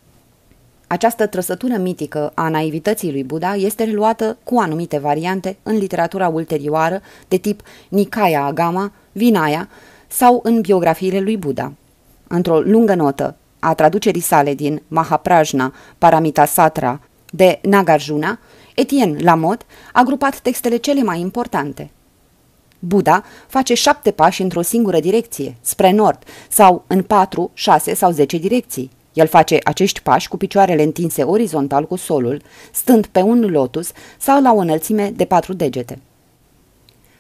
[0.87, 7.01] Această trăsătură mitică a naivității lui Buddha este reluată cu anumite variante în literatura ulterioară
[7.29, 9.69] de tip Nikaya Agama, Vinaya
[10.09, 11.73] sau în biografiile lui Buddha.
[12.27, 18.39] Într-o lungă notă a traducerii sale din Mahaprajna Paramita Satra de Nagarjuna,
[18.75, 21.91] Etienne Lamot a grupat textele cele mai importante.
[22.79, 28.39] Buddha face șapte pași într-o singură direcție, spre nord, sau în patru, șase sau zece
[28.39, 28.91] direcții.
[29.13, 32.43] El face acești pași cu picioarele întinse orizontal cu solul,
[32.73, 35.99] stând pe un lotus sau la o înălțime de patru degete.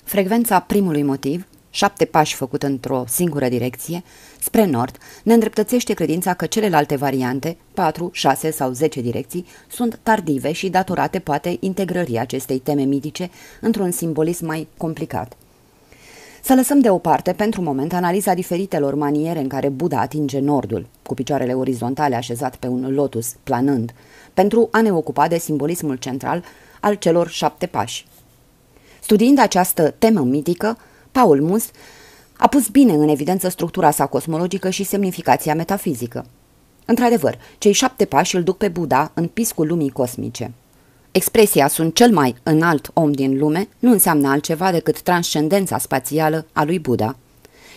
[0.04, 4.02] Frecvența primului motiv șapte pași făcut într-o singură direcție,
[4.40, 10.52] spre nord, ne îndreptățește credința că celelalte variante, 4, 6 sau 10 direcții, sunt tardive
[10.52, 13.30] și datorate poate integrării acestei teme mitice
[13.60, 15.36] într-un simbolism mai complicat.
[16.42, 21.54] Să lăsăm deoparte pentru moment analiza diferitelor maniere în care Buddha atinge nordul, cu picioarele
[21.54, 23.94] orizontale așezat pe un lotus, planând,
[24.34, 26.44] pentru a ne ocupa de simbolismul central
[26.80, 28.06] al celor șapte pași.
[29.00, 30.78] Studiind această temă mitică,
[31.12, 31.64] Paul Mus
[32.36, 36.26] a pus bine în evidență structura sa cosmologică și semnificația metafizică.
[36.84, 40.52] Într-adevăr, cei șapte pași îl duc pe Buddha în piscul lumii cosmice.
[41.10, 46.64] Expresia sunt cel mai înalt om din lume nu înseamnă altceva decât transcendența spațială a
[46.64, 47.16] lui Buddha.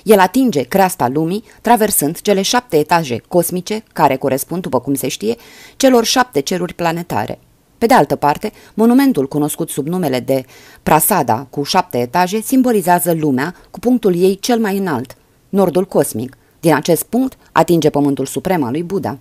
[0.04, 5.36] El atinge creasta lumii, traversând cele șapte etaje cosmice, care corespund, după cum se știe,
[5.76, 7.40] celor șapte ceruri planetare–
[7.84, 10.46] pe de altă parte, monumentul cunoscut sub numele de
[10.84, 15.16] Prasada, cu șapte etaje, simbolizează lumea cu punctul ei cel mai înalt,
[15.50, 16.38] nordul cosmic.
[16.60, 19.18] Din acest punct atinge pământul suprem al lui Buddha.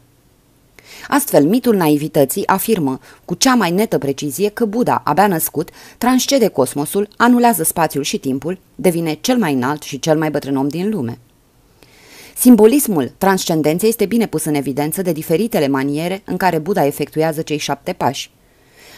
[1.09, 7.09] Astfel, mitul naivității afirmă cu cea mai netă precizie că Buddha, abia născut, transcede cosmosul,
[7.17, 11.19] anulează spațiul și timpul, devine cel mai înalt și cel mai bătrân om din lume.
[12.37, 17.59] Simbolismul transcendenței este bine pus în evidență de diferitele maniere în care Buddha efectuează cei
[17.59, 18.31] șapte pași.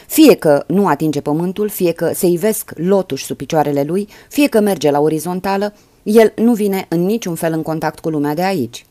[0.07, 4.59] Fie că nu atinge pământul, fie că se ivesc lotuși sub picioarele lui, fie că
[4.59, 8.85] merge la orizontală, el nu vine în niciun fel în contact cu lumea de aici.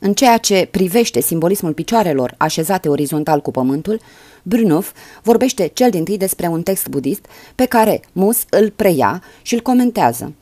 [0.00, 4.00] În ceea ce privește simbolismul picioarelor așezate orizontal cu pământul,
[4.42, 9.54] Brunov vorbește cel din tâi despre un text budist pe care Mus îl preia și
[9.54, 10.32] îl comentează.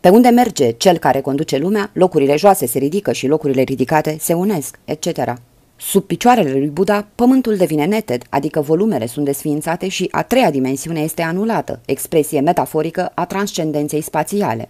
[0.00, 4.32] Pe unde merge cel care conduce lumea, locurile joase se ridică și locurile ridicate se
[4.32, 5.32] unesc, etc.
[5.80, 11.00] Sub picioarele lui Buddha, pământul devine neted, adică volumele sunt desființate și a treia dimensiune
[11.00, 14.68] este anulată, expresie metaforică a transcendenței spațiale.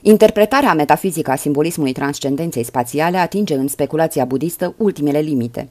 [0.00, 5.68] Interpretarea metafizică a simbolismului transcendenței spațiale atinge în speculația budistă ultimele limite.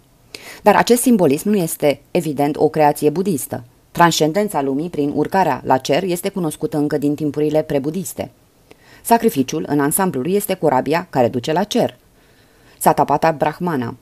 [0.62, 3.64] Dar acest simbolism nu este, evident, o creație budistă.
[3.92, 8.32] Transcendența lumii prin urcarea la cer este cunoscută încă din timpurile prebudiste.
[9.04, 11.98] Sacrificiul, în ansamblul lui, este corabia care duce la cer–
[12.80, 13.96] Satapata Brahmana.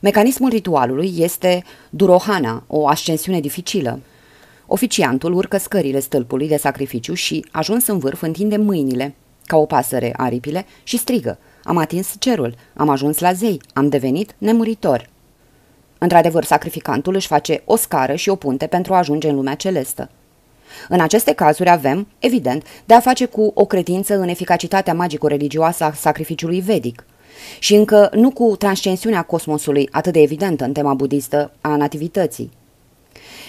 [0.00, 4.00] Mecanismul ritualului este Durohana, o ascensiune dificilă.
[4.66, 9.14] Oficiantul urcă scările stâlpului de sacrificiu și, ajuns în vârf, întinde mâinile,
[9.46, 14.34] ca o pasăre aripile, și strigă, am atins cerul, am ajuns la zei, am devenit
[14.38, 15.08] nemuritor.
[15.98, 20.10] Într-adevăr, sacrificantul își face o scară și o punte pentru a ajunge în lumea celestă.
[20.88, 25.92] În aceste cazuri avem, evident, de a face cu o credință în eficacitatea magico-religioasă a
[25.92, 27.04] sacrificiului vedic
[27.58, 32.50] și încă nu cu transcensiunea cosmosului atât de evidentă în tema budistă a nativității.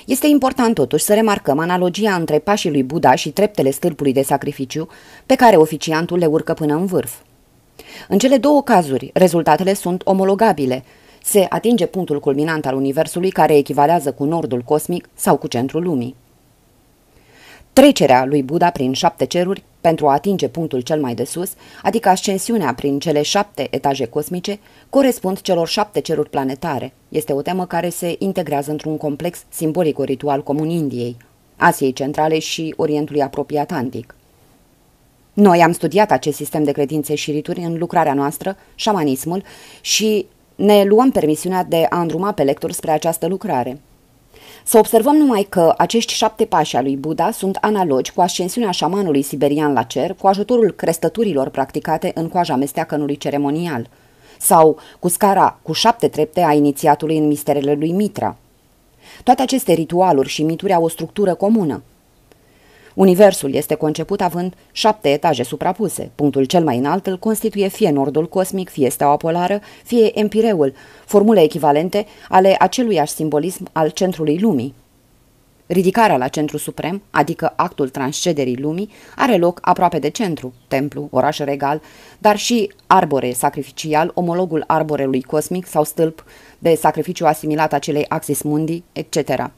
[0.05, 4.87] Este important totuși să remarcăm analogia între pașii lui Buddha și treptele stâlpului de sacrificiu
[5.25, 7.13] pe care oficiantul le urcă până în vârf.
[8.07, 10.83] În cele două cazuri, rezultatele sunt omologabile.
[11.23, 16.15] Se atinge punctul culminant al Universului care echivalează cu nordul cosmic sau cu centrul lumii.
[17.73, 22.09] Trecerea lui Buddha prin șapte ceruri pentru a atinge punctul cel mai de sus, adică
[22.09, 26.93] ascensiunea prin cele șapte etaje cosmice, corespund celor șapte ceruri planetare.
[27.09, 31.17] Este o temă care se integrează într-un complex simbolico-ritual comun Indiei,
[31.55, 34.15] Asiei Centrale și Orientului apropiat antic.
[35.33, 39.43] Noi am studiat acest sistem de credințe și rituri în lucrarea noastră, șamanismul,
[39.81, 43.79] și ne luăm permisiunea de a îndruma pe lector spre această lucrare.
[44.67, 49.21] Să observăm numai că acești șapte pași al lui Buddha sunt analogi cu ascensiunea șamanului
[49.21, 53.89] siberian la cer cu ajutorul crestăturilor practicate în coaja mesteacănului ceremonial
[54.39, 58.37] sau cu scara cu șapte trepte a inițiatului în misterele lui Mitra.
[59.23, 61.83] Toate aceste ritualuri și mituri au o structură comună–
[62.95, 66.11] Universul este conceput având șapte etaje suprapuse.
[66.15, 70.73] Punctul cel mai înalt îl constituie fie nordul cosmic, fie steaua polară, fie empireul,
[71.05, 74.73] formule echivalente ale aceluiași simbolism al centrului lumii.
[75.67, 81.37] Ridicarea la centru suprem, adică actul transcederii lumii, are loc aproape de centru, templu, oraș
[81.37, 81.81] regal,
[82.17, 86.25] dar și arbore sacrificial, omologul arborelui cosmic sau stâlp
[86.59, 89.49] de sacrificiu asimilat acelei axis mundi, etc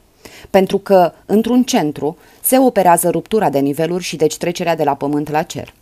[0.50, 5.30] pentru că, într-un centru, se operează ruptura de niveluri și deci trecerea de la pământ
[5.30, 5.74] la cer.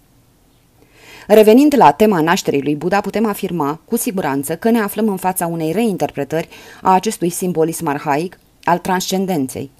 [1.27, 5.47] Revenind la tema nașterii lui Buddha, putem afirma cu siguranță că ne aflăm în fața
[5.47, 6.49] unei reinterpretări
[6.83, 9.71] a acestui simbolism arhaic al transcendenței.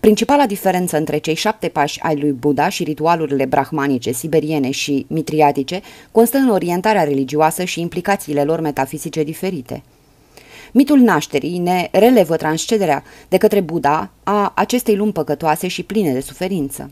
[0.00, 5.80] Principala diferență între cei șapte pași ai lui Buddha și ritualurile brahmanice, siberiene și mitriatice
[6.10, 9.82] constă în orientarea religioasă și implicațiile lor metafizice diferite–
[10.74, 16.20] Mitul nașterii ne relevă transcederea de către Buddha a acestei lumi păcătoase și pline de
[16.20, 16.90] suferință.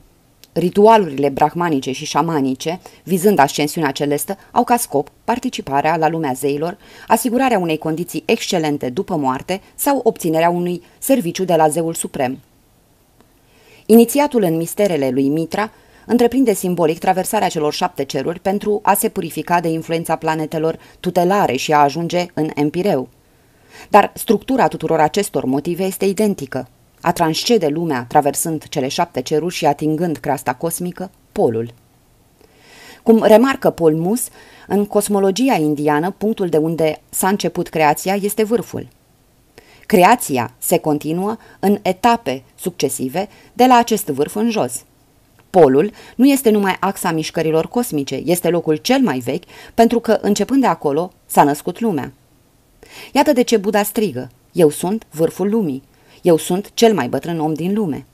[0.53, 7.59] Ritualurile brahmanice și șamanice, vizând ascensiunea celestă, au ca scop participarea la lumea zeilor, asigurarea
[7.59, 12.39] unei condiții excelente după moarte sau obținerea unui serviciu de la zeul suprem.
[13.87, 15.71] Inițiatul în misterele lui Mitra
[16.07, 21.73] întreprinde simbolic traversarea celor șapte ceruri pentru a se purifica de influența planetelor tutelare și
[21.73, 23.09] a ajunge în Empireu.
[23.89, 26.69] Dar structura tuturor acestor motive este identică.
[27.01, 31.75] A transcede lumea traversând cele șapte ceruri și atingând creasta cosmică, polul.
[33.03, 34.29] Cum remarcă Paul Mus,
[34.67, 38.89] în cosmologia indiană, punctul de unde s-a început creația este vârful.
[39.87, 44.85] Creația se continuă în etape succesive de la acest vârf în jos.
[45.51, 50.61] Polul nu este numai axa mișcărilor cosmice, este locul cel mai vechi pentru că, începând
[50.61, 52.13] de acolo, s-a născut lumea.
[53.13, 55.83] Iată de ce Buddha strigă, eu sunt vârful lumii,
[56.23, 58.07] eu sunt cel mai bătrân om din lume.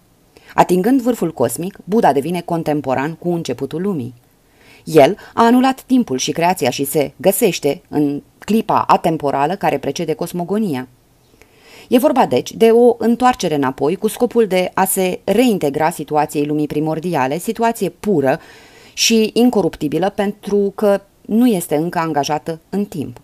[0.55, 4.15] Atingând vârful cosmic, Buddha devine contemporan cu începutul lumii.
[4.85, 10.89] El a anulat timpul și creația și se găsește în clipa atemporală care precede cosmogonia.
[11.89, 16.67] E vorba deci de o întoarcere înapoi cu scopul de a se reintegra situației lumii
[16.67, 18.41] primordiale, situație pură
[18.93, 23.21] și incoruptibilă pentru că nu este încă angajată în timp.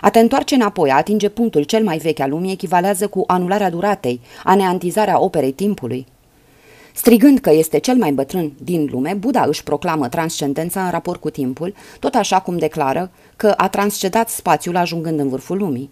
[0.00, 3.70] A te întoarce înapoi, a atinge punctul cel mai vechi al lumii, echivalează cu anularea
[3.70, 6.06] duratei, aneantizarea operei timpului.
[6.94, 11.30] Strigând că este cel mai bătrân din lume, Buddha își proclamă transcendența în raport cu
[11.30, 15.90] timpul, tot așa cum declară că a transcedat spațiul ajungând în vârful lumii.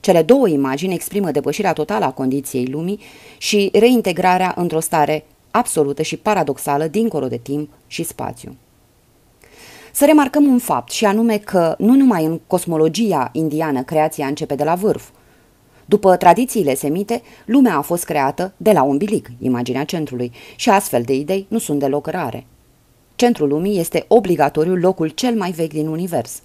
[0.00, 3.00] Cele două imagini exprimă depășirea totală a condiției lumii
[3.38, 8.56] și reintegrarea într-o stare absolută și paradoxală dincolo de timp și spațiu.
[9.92, 14.64] Să remarcăm un fapt și anume că nu numai în cosmologia indiană creația începe de
[14.64, 15.08] la vârf.
[15.84, 21.14] După tradițiile semite, lumea a fost creată de la umbilic, imaginea centrului, și astfel de
[21.14, 22.46] idei nu sunt deloc rare.
[23.16, 26.42] Centrul lumii este obligatoriu locul cel mai vechi din univers.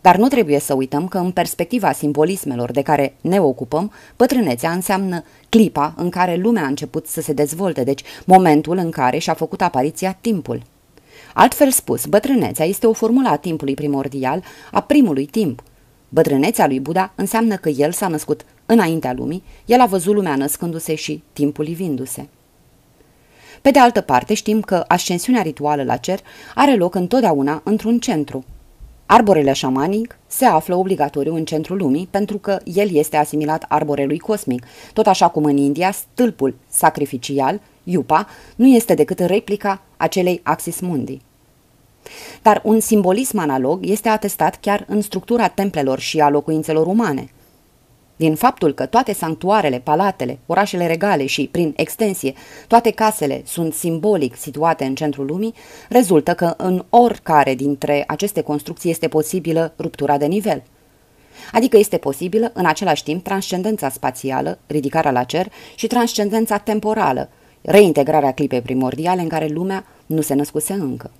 [0.00, 5.24] Dar nu trebuie să uităm că în perspectiva simbolismelor de care ne ocupăm, bătrânețea înseamnă
[5.48, 9.62] clipa în care lumea a început să se dezvolte, deci momentul în care și-a făcut
[9.62, 10.62] apariția timpul.
[11.38, 15.62] Altfel spus, bătrânețea este o formulă a timpului primordial, a primului timp.
[16.08, 20.94] Bătrânețea lui Buddha înseamnă că el s-a născut înaintea lumii, el a văzut lumea născându-se
[20.94, 22.28] și timpul livindu-se.
[23.62, 26.20] Pe de altă parte, știm că ascensiunea rituală la cer
[26.54, 28.44] are loc întotdeauna într-un centru.
[29.06, 34.66] Arborele șamanic se află obligatoriu în centrul lumii pentru că el este asimilat arborelui cosmic,
[34.92, 38.26] tot așa cum în India stâlpul sacrificial Iupa,
[38.56, 41.20] nu este decât replica acelei Axis Mundi.
[42.42, 47.30] Dar un simbolism analog este atestat chiar în structura templelor și a locuințelor umane.
[48.16, 52.34] Din faptul că toate sanctuarele, palatele, orașele regale și, prin extensie,
[52.66, 55.54] toate casele sunt simbolic situate în centrul lumii,
[55.88, 60.62] rezultă că în oricare dintre aceste construcții este posibilă ruptura de nivel.
[61.52, 67.28] Adică este posibilă, în același timp, transcendența spațială, ridicarea la cer, și transcendența temporală,
[67.66, 71.10] reintegrarea clipei primordiale în care lumea nu se născuse încă.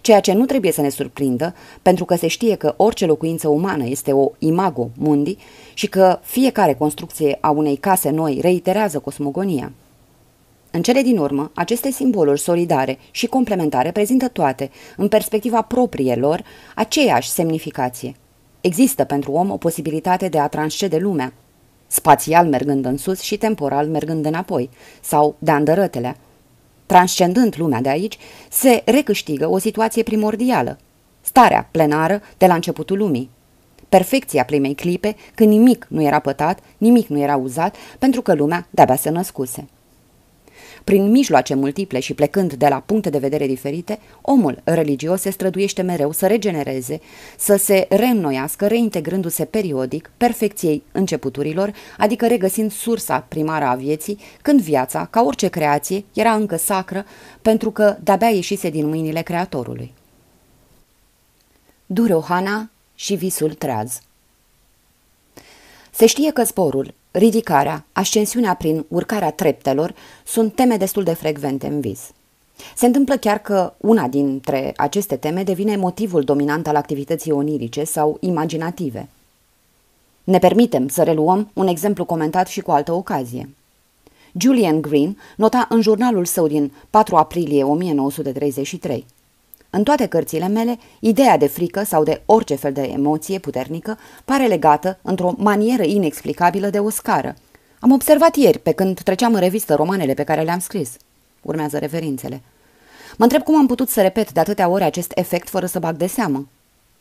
[0.00, 3.86] Ceea ce nu trebuie să ne surprindă, pentru că se știe că orice locuință umană
[3.86, 5.36] este o imago mundi
[5.74, 9.72] și că fiecare construcție a unei case noi reiterează cosmogonia.
[10.70, 16.44] În cele din urmă, aceste simboluri solidare și complementare prezintă toate, în perspectiva proprie lor,
[16.74, 18.14] aceeași semnificație.
[18.60, 21.32] Există pentru om o posibilitate de a transcede lumea,
[21.94, 24.70] spațial mergând în sus și temporal mergând înapoi,
[25.00, 26.16] sau de andărătelea,
[26.86, 28.18] transcendând lumea de aici,
[28.50, 30.78] se recâștigă o situație primordială,
[31.20, 33.30] starea plenară de la începutul lumii.
[33.88, 38.66] Perfecția primei clipe, când nimic nu era pătat, nimic nu era uzat, pentru că lumea
[38.70, 39.66] de-abia se născuse.
[40.84, 45.82] Prin mijloace multiple și plecând de la puncte de vedere diferite, omul religios se străduiește
[45.82, 47.00] mereu să regenereze,
[47.38, 55.06] să se reînnoiască, reintegrându-se periodic perfecției începuturilor, adică regăsind sursa primară a vieții, când viața,
[55.10, 57.04] ca orice creație, era încă sacră,
[57.42, 59.92] pentru că de-abia ieșise din mâinile Creatorului.
[61.86, 64.00] Durohana și visul treaz
[65.90, 69.94] Se știe că zborul, ridicarea, ascensiunea prin urcarea treptelor
[70.26, 72.12] sunt teme destul de frecvente în vis.
[72.76, 78.16] Se întâmplă chiar că una dintre aceste teme devine motivul dominant al activității onirice sau
[78.20, 79.08] imaginative.
[80.24, 83.54] Ne permitem să reluăm un exemplu comentat și cu altă ocazie.
[84.38, 89.06] Julian Green nota în jurnalul său din 4 aprilie 1933.
[89.76, 94.46] În toate cărțile mele, ideea de frică sau de orice fel de emoție puternică pare
[94.46, 97.34] legată, într-o manieră inexplicabilă, de o scară.
[97.80, 100.96] Am observat ieri, pe când treceam în revistă romanele pe care le-am scris.
[101.42, 102.42] Urmează referințele.
[103.16, 105.96] Mă întreb cum am putut să repet de atâtea ori acest efect fără să bag
[105.96, 106.48] de seamă.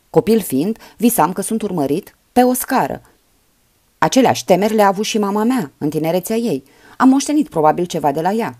[0.09, 3.01] Copil fiind, visam că sunt urmărit pe o scară.
[3.97, 6.63] Aceleași temeri le-a avut și mama mea, în tinerețea ei.
[6.97, 8.57] Am moștenit probabil ceva de la ea.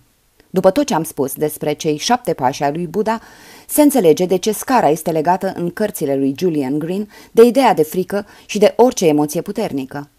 [0.54, 3.20] După tot ce am spus despre cei șapte pași ai lui Buddha,
[3.68, 7.84] se înțelege de ce scara este legată în cărțile lui Julian Green de ideea de
[7.84, 10.10] frică și de orice emoție puternică.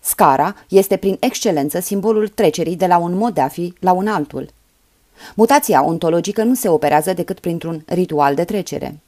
[0.00, 4.06] Scara este prin excelență simbolul trecerii de la un mod de a fi la un
[4.06, 4.48] altul.
[5.34, 8.98] Mutația ontologică nu se operează decât printr-un ritual de trecere.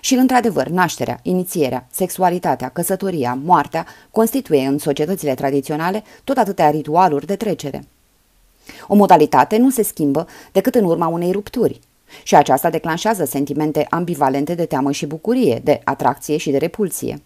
[0.00, 7.36] Și, într-adevăr, nașterea, inițierea, sexualitatea, căsătoria, moartea constituie în societățile tradiționale tot atâtea ritualuri de
[7.36, 7.84] trecere.
[8.86, 11.80] O modalitate nu se schimbă decât în urma unei rupturi
[12.22, 17.22] și aceasta declanșează sentimente ambivalente de teamă și bucurie, de atracție și de repulsie.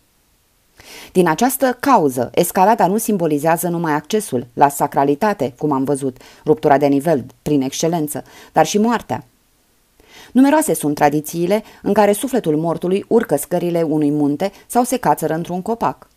[1.12, 6.86] Din această cauză, escalada nu simbolizează numai accesul la sacralitate, cum am văzut, ruptura de
[6.86, 9.24] nivel prin excelență, dar și moartea.
[10.32, 15.62] Numeroase sunt tradițiile în care sufletul mortului urcă scările unui munte sau se cațără într-un
[15.62, 16.09] copac.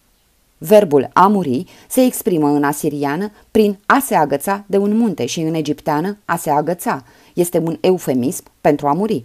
[0.58, 5.40] Verbul a muri se exprimă în asiriană prin a se agăța de un munte și
[5.40, 7.04] în egipteană a se agăța.
[7.34, 9.22] Este un eufemism pentru a muri.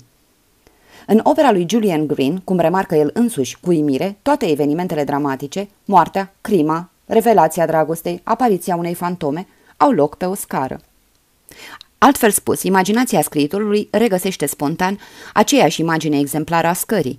[1.06, 6.34] În opera lui Julian Green, cum remarcă el însuși cu imire, toate evenimentele dramatice, moartea,
[6.40, 9.46] crima, revelația dragostei, apariția unei fantome,
[9.76, 10.80] au loc pe o scară.
[11.98, 14.98] Altfel spus, imaginația scriitorului regăsește spontan
[15.32, 17.18] aceeași imagine exemplară a scării,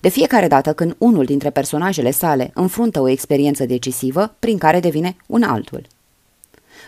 [0.00, 5.16] de fiecare dată când unul dintre personajele sale înfruntă o experiență decisivă prin care devine
[5.26, 5.86] un altul.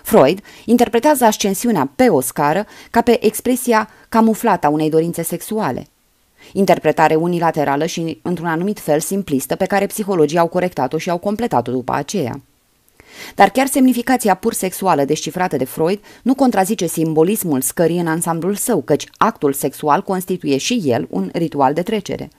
[0.09, 5.87] Freud interpretează ascensiunea pe o scară ca pe expresia camuflată a unei dorințe sexuale.
[6.53, 11.73] Interpretare unilaterală și, într-un anumit fel, simplistă, pe care psihologii au corectat-o și au completat-o
[11.73, 12.41] după aceea.
[13.35, 18.81] Dar chiar semnificația pur sexuală descifrată de Freud nu contrazice simbolismul scării în ansamblul său,
[18.81, 22.31] căci actul sexual constituie și el un ritual de trecere.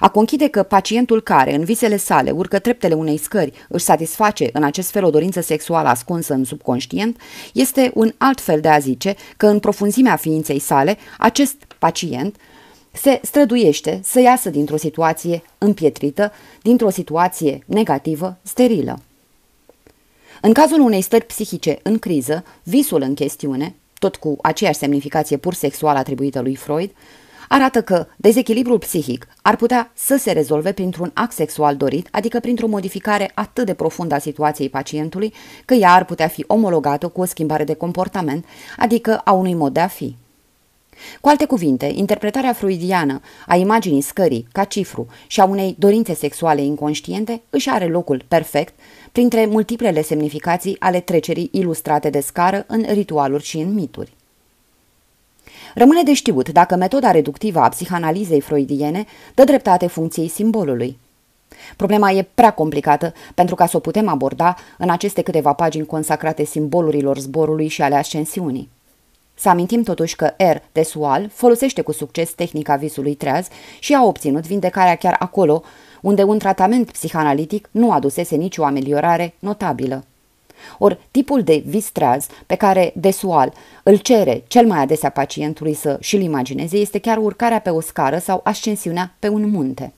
[0.00, 4.62] A conchide că pacientul care, în visele sale, urcă treptele unei scări, își satisface în
[4.62, 7.20] acest fel o dorință sexuală ascunsă în subconștient,
[7.52, 12.36] este un alt fel de a zice că în profunzimea ființei sale, acest pacient
[12.92, 16.32] se străduiește să iasă dintr-o situație împietrită,
[16.62, 19.00] dintr-o situație negativă, sterilă.
[20.40, 25.54] În cazul unei stări psihice în criză, visul în chestiune, tot cu aceeași semnificație pur
[25.54, 26.90] sexuală atribuită lui Freud,
[27.48, 32.66] arată că dezechilibrul psihic ar putea să se rezolve printr-un act sexual dorit, adică printr-o
[32.66, 35.32] modificare atât de profundă a situației pacientului,
[35.64, 38.44] că ea ar putea fi omologată cu o schimbare de comportament,
[38.76, 40.16] adică a unui mod de a fi.
[41.20, 46.62] Cu alte cuvinte, interpretarea freudiană a imaginii scării ca cifru și a unei dorințe sexuale
[46.62, 48.74] inconștiente își are locul perfect
[49.12, 54.12] printre multiplele semnificații ale trecerii ilustrate de scară în ritualuri și în mituri.
[55.74, 59.04] Rămâne de știut dacă metoda reductivă a psihanalizei freudiene
[59.34, 60.98] dă dreptate funcției simbolului.
[61.76, 66.44] Problema e prea complicată pentru ca să o putem aborda în aceste câteva pagini consacrate
[66.44, 68.68] simbolurilor zborului și ale ascensiunii.
[69.34, 70.56] Să amintim totuși că R.
[70.72, 73.48] de Sual folosește cu succes tehnica visului treaz
[73.78, 75.62] și a obținut vindecarea chiar acolo
[76.00, 80.04] unde un tratament psihanalitic nu adusese nicio ameliorare notabilă.
[80.78, 83.52] Ori tipul de vis treaz pe care Desual
[83.82, 88.18] îl cere cel mai adesea pacientului să și-l imagineze este chiar urcarea pe o scară
[88.18, 89.92] sau ascensiunea pe un munte.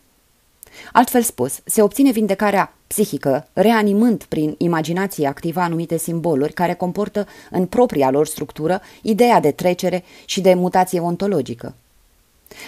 [0.93, 7.67] Altfel spus, se obține vindecarea psihică, reanimând prin imaginație activă anumite simboluri care comportă în
[7.67, 11.75] propria lor structură ideea de trecere și de mutație ontologică.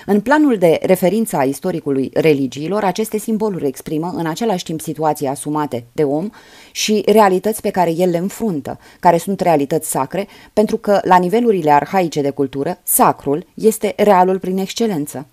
[0.06, 5.84] În planul de referință a istoricului religiilor, aceste simboluri exprimă în același timp situații asumate
[5.92, 6.30] de om
[6.72, 11.70] și realități pe care el le înfruntă, care sunt realități sacre, pentru că la nivelurile
[11.70, 15.26] arhaice de cultură, sacrul este realul prin excelență.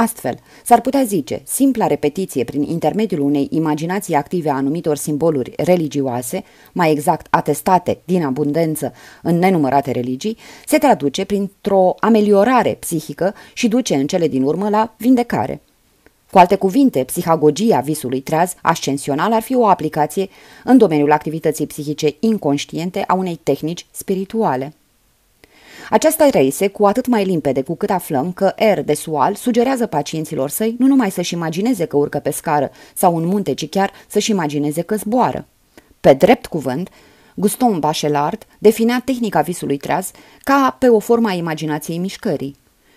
[0.00, 6.44] Astfel, s-ar putea zice, simpla repetiție prin intermediul unei imaginații active a anumitor simboluri religioase,
[6.72, 8.92] mai exact atestate din abundență
[9.22, 10.36] în nenumărate religii,
[10.66, 15.60] se traduce printr-o ameliorare psihică și duce în cele din urmă la vindecare.
[16.30, 20.28] Cu alte cuvinte, psihagogia visului treaz ascensional ar fi o aplicație
[20.64, 24.74] în domeniul activității psihice inconștiente a unei tehnici spirituale.
[25.90, 30.50] Aceasta reiese cu atât mai limpede cu cât aflăm că R de Sual sugerează pacienților
[30.50, 34.30] săi nu numai să-și imagineze că urcă pe scară sau un munte, ci chiar să-și
[34.30, 35.46] imagineze că zboară.
[36.00, 36.88] Pe drept cuvânt,
[37.34, 40.10] Guston Bachelard definea tehnica visului treaz
[40.42, 42.56] ca pe o formă a imaginației mișcării.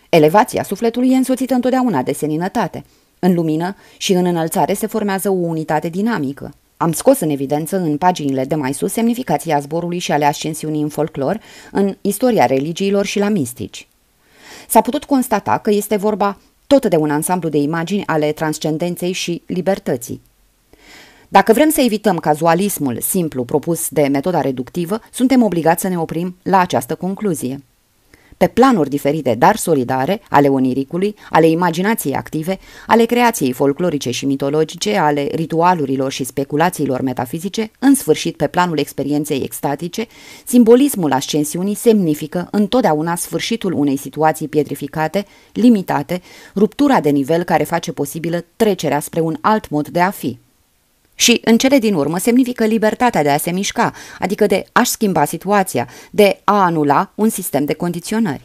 [0.10, 2.84] Elevația sufletului e însoțită întotdeauna de seninătate.
[3.20, 6.54] În lumină și în înălțare se formează o unitate dinamică.
[6.78, 10.90] Am scos în evidență în paginile de mai sus semnificația zborului și ale ascensiunii în
[10.90, 11.40] folclor,
[11.72, 13.88] în istoria religiilor și la mistici.
[14.68, 19.42] S-a putut constata că este vorba tot de un ansamblu de imagini ale transcendenței și
[19.46, 20.22] libertății.
[21.28, 26.38] Dacă vrem să evităm cazualismul simplu propus de metoda reductivă, suntem obligați să ne oprim
[26.44, 27.64] la această concluzie
[28.38, 34.98] pe planuri diferite, dar solidare, ale oniricului, ale imaginației active, ale creației folclorice și mitologice,
[34.98, 40.08] ale ritualurilor și speculațiilor metafizice, în sfârșit pe planul experienței extatice,
[40.46, 46.22] simbolismul ascensiunii semnifică întotdeauna sfârșitul unei situații pietrificate, limitate,
[46.56, 50.38] ruptura de nivel care face posibilă trecerea spre un alt mod de a fi.
[51.16, 55.26] Și, în cele din urmă, semnifică libertatea de a se mișca, adică de a-și schimba
[55.26, 58.44] situația, de a anula un sistem de condiționări.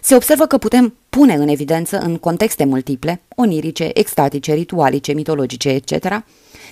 [0.00, 6.22] Se observă că putem pune în evidență în contexte multiple, onirice, extatice, ritualice, mitologice, etc.,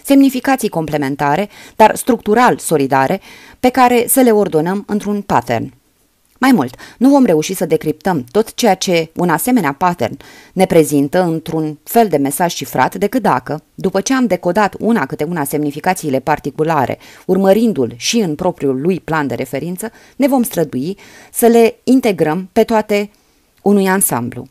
[0.05, 3.21] semnificații complementare, dar structural solidare,
[3.61, 5.73] pe care să le ordonăm într-un pattern.
[6.43, 10.17] Mai mult, nu vom reuși să decriptăm tot ceea ce un asemenea pattern
[10.53, 15.25] ne prezintă într-un fel de mesaj cifrat decât dacă, după ce am decodat una câte
[15.25, 20.97] una semnificațiile particulare, urmărindu-l și în propriul lui plan de referință, ne vom strădui
[21.33, 23.11] să le integrăm pe toate
[23.63, 24.47] unui ansamblu.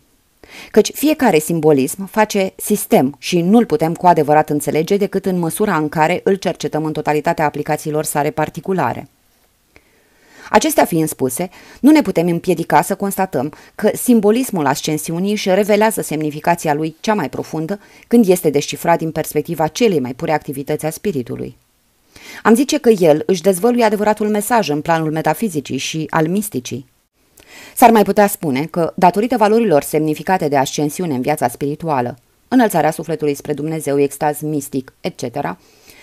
[0.71, 5.89] Căci fiecare simbolism face sistem și nu-l putem cu adevărat înțelege decât în măsura în
[5.89, 9.07] care îl cercetăm în totalitatea aplicațiilor sale particulare.
[10.53, 11.49] Acestea fiind spuse,
[11.79, 17.29] nu ne putem împiedica să constatăm că simbolismul ascensiunii își revelează semnificația lui cea mai
[17.29, 21.57] profundă când este descifrat din perspectiva celei mai pure activități a spiritului.
[22.43, 26.85] Am zice că el își dezvăluie adevăratul mesaj în planul metafizicii și al misticii.
[27.75, 33.33] S-ar mai putea spune că, datorită valorilor semnificate de ascensiune în viața spirituală, înălțarea sufletului
[33.33, 35.23] spre Dumnezeu, extaz mistic, etc.,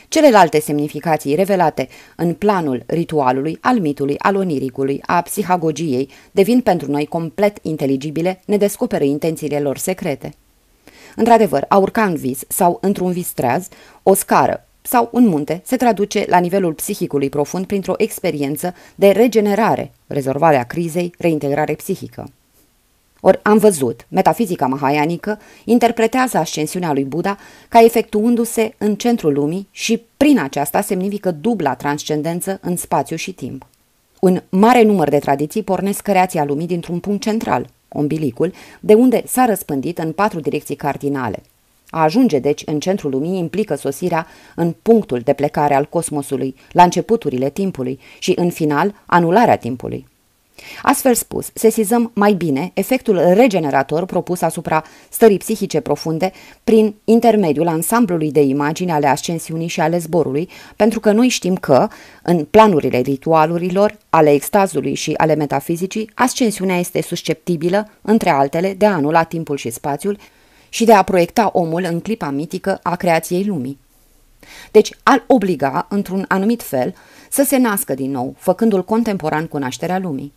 [0.09, 7.07] Celelalte semnificații revelate în planul ritualului, al mitului, al oniricului, a psihagogiei, devin pentru noi
[7.07, 10.35] complet inteligibile, ne descoperă intențiile lor secrete.
[11.17, 13.69] Într-adevăr, a urca în vis sau într-un vis treaz,
[14.03, 19.93] o scară sau un munte se traduce la nivelul psihicului profund printr-o experiență de regenerare,
[20.07, 22.31] rezolvarea crizei, reintegrare psihică.
[23.21, 27.39] Ori am văzut, metafizica mahayanică interpretează ascensiunea lui Buddha
[27.69, 33.67] ca efectuându-se în centrul lumii și prin aceasta semnifică dubla transcendență în spațiu și timp.
[34.21, 39.45] Un mare număr de tradiții pornesc creația lumii dintr-un punct central, ombilicul, de unde s-a
[39.45, 41.43] răspândit în patru direcții cardinale.
[41.91, 46.83] A ajunge, deci, în centrul lumii implică sosirea în punctul de plecare al cosmosului, la
[46.83, 50.07] începuturile timpului și, în final, anularea timpului.
[50.83, 56.33] Astfel spus, sesizăm mai bine efectul regenerator propus asupra stării psihice profunde
[56.65, 61.89] prin intermediul ansamblului de imagini ale ascensiunii și ale zborului, pentru că noi știm că,
[62.23, 68.93] în planurile ritualurilor, ale extazului și ale metafizicii, ascensiunea este susceptibilă, între altele, de a
[68.93, 70.19] anula timpul și spațiul
[70.69, 73.79] și de a proiecta omul în clipa mitică a creației lumii.
[74.71, 76.95] Deci, al obliga, într-un anumit fel,
[77.31, 80.33] să se nască din nou, făcându-l contemporan cu nașterea lumii.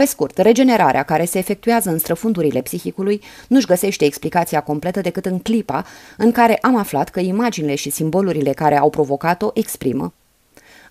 [0.00, 5.38] Pe scurt, regenerarea care se efectuează în străfundurile psihicului nu-și găsește explicația completă decât în
[5.38, 5.84] clipa
[6.16, 10.12] în care am aflat că imaginile și simbolurile care au provocat-o exprimă,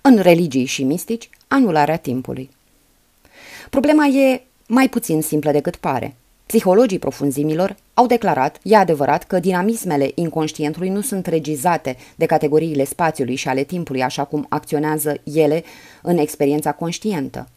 [0.02, 2.50] în religii și mistici, anularea timpului.
[3.70, 6.16] Problema e mai puțin simplă decât pare.
[6.46, 13.36] Psihologii profunzimilor au declarat, e adevărat, că dinamismele inconștientului nu sunt regizate de categoriile spațiului
[13.36, 15.64] și ale timpului așa cum acționează ele
[16.02, 17.48] în experiența conștientă.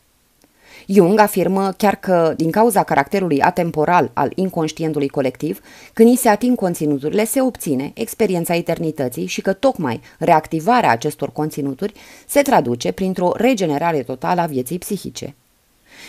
[0.86, 5.60] Jung afirmă chiar că, din cauza caracterului atemporal al inconștientului colectiv,
[5.92, 11.92] când îi se ating conținuturile, se obține experiența eternității și că tocmai reactivarea acestor conținuturi
[12.26, 15.34] se traduce printr-o regenerare totală a vieții psihice.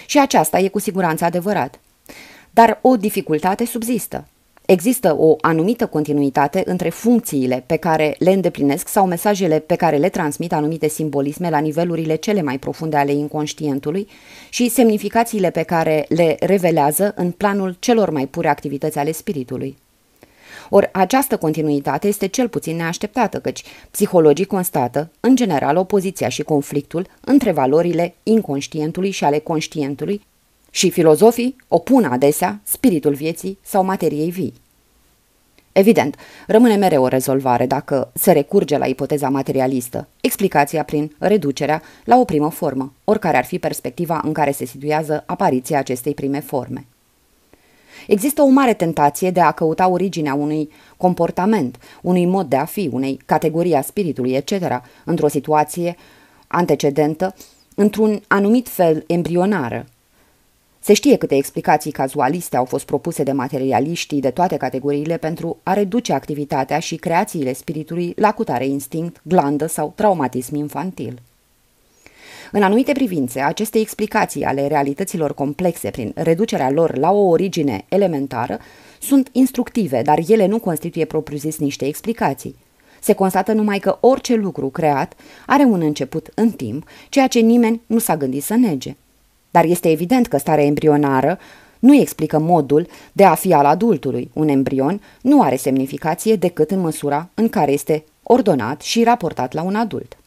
[0.05, 1.79] Și aceasta e cu siguranță adevărat.
[2.51, 4.27] Dar o dificultate subzistă.
[4.65, 10.09] Există o anumită continuitate între funcțiile pe care le îndeplinesc sau mesajele pe care le
[10.09, 14.07] transmit anumite simbolisme la nivelurile cele mai profunde ale inconștientului
[14.49, 19.77] și semnificațiile pe care le revelează în planul celor mai pure activități ale spiritului.
[20.69, 27.07] Ori această continuitate este cel puțin neașteptată, căci psihologii constată, în general, opoziția și conflictul
[27.21, 30.21] între valorile inconștientului și ale conștientului,
[30.75, 34.53] și filozofii opun adesea spiritul vieții sau materiei vii.
[35.71, 36.15] Evident,
[36.47, 42.25] rămâne mereu o rezolvare dacă se recurge la ipoteza materialistă, explicația prin reducerea la o
[42.25, 46.85] primă formă, oricare ar fi perspectiva în care se situează apariția acestei prime forme.
[48.07, 52.89] Există o mare tentație de a căuta originea unui comportament, unui mod de a fi,
[52.91, 55.95] unei categorii a spiritului, etc., într-o situație
[56.47, 57.35] antecedentă,
[57.75, 59.85] într-un anumit fel embrionară,
[60.85, 65.73] se știe câte explicații cazualiste au fost propuse de materialiștii de toate categoriile pentru a
[65.73, 71.21] reduce activitatea și creațiile spiritului la cutare instinct, glandă sau traumatism infantil.
[72.51, 78.59] În anumite privințe, aceste explicații ale realităților complexe prin reducerea lor la o origine elementară
[79.01, 82.55] sunt instructive, dar ele nu constituie propriu-zis niște explicații.
[82.99, 85.13] Se constată numai că orice lucru creat
[85.45, 88.95] are un început în timp, ceea ce nimeni nu s-a gândit să nege.
[89.53, 91.37] Dar este evident că starea embrionară
[91.79, 94.29] nu explică modul de a fi al adultului.
[94.33, 99.61] Un embrion nu are semnificație decât în măsura în care este ordonat și raportat la
[99.61, 100.17] un adult.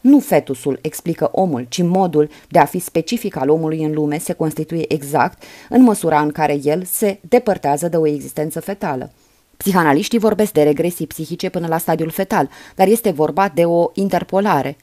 [0.00, 4.32] Nu fetusul explică omul, ci modul de a fi specific al omului în lume se
[4.32, 9.10] constituie exact în măsura în care el se depărtează de o existență fetală.
[9.56, 14.76] Psihanaliștii vorbesc de regresii psihice până la stadiul fetal, dar este vorba de o interpolare,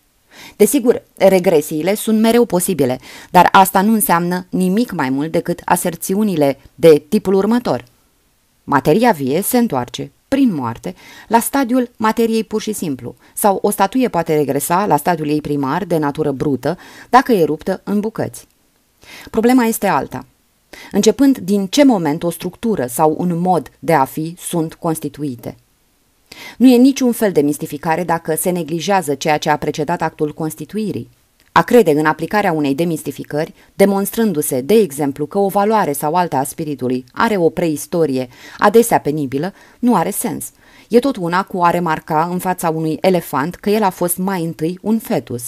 [0.56, 3.00] Desigur, regresiile sunt mereu posibile,
[3.32, 7.86] dar asta nu înseamnă nimic mai mult decât aserțiunile de tipul următor.
[8.64, 10.96] Materia vie se întoarce, prin moarte,
[11.28, 15.86] la stadiul materiei pur și simplu, sau o statuie poate regresa la stadiul ei primar
[15.86, 16.78] de natură brută
[17.10, 18.48] dacă e ruptă în bucăți.
[19.32, 20.26] Problema este alta.
[20.92, 25.56] Începând din ce moment o structură sau un mod de a fi sunt constituite.
[26.58, 31.10] Nu e niciun fel de mistificare dacă se neglijează ceea ce a precedat actul constituirii.
[31.58, 36.44] A crede în aplicarea unei demistificări, demonstrându-se, de exemplu, că o valoare sau alta a
[36.44, 38.28] spiritului are o preistorie
[38.58, 40.52] adesea penibilă, nu are sens.
[40.90, 44.44] E tot una cu a remarca în fața unui elefant că el a fost mai
[44.44, 45.44] întâi un fetus.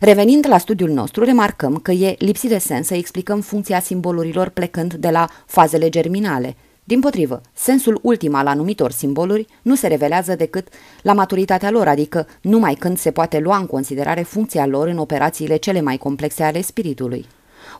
[0.00, 4.94] Revenind la studiul nostru, remarcăm că e lipsit de sens să explicăm funcția simbolurilor plecând
[4.94, 6.56] de la fazele germinale–
[6.88, 10.68] din potrivă, sensul ultim al anumitor simboluri nu se revelează decât
[11.02, 15.56] la maturitatea lor, adică numai când se poate lua în considerare funcția lor în operațiile
[15.56, 17.26] cele mai complexe ale spiritului.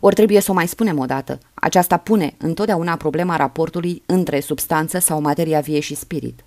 [0.01, 5.21] Ori trebuie să o mai spunem odată, aceasta pune întotdeauna problema raportului între substanță sau
[5.21, 6.41] materia vie și spirit.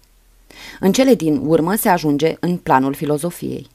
[0.79, 3.67] În cele din urmă se ajunge în planul filozofiei.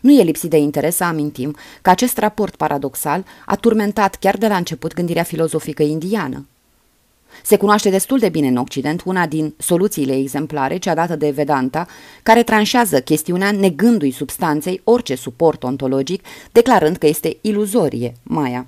[0.00, 4.48] Nu e lipsit de interes să amintim că acest raport paradoxal a turmentat chiar de
[4.48, 6.46] la început gândirea filozofică indiană.
[7.42, 11.86] Se cunoaște destul de bine în Occident una din soluțiile exemplare, cea dată de Vedanta,
[12.22, 18.66] care tranșează chestiunea negându-i substanței orice suport ontologic, declarând că este iluzorie, Maia.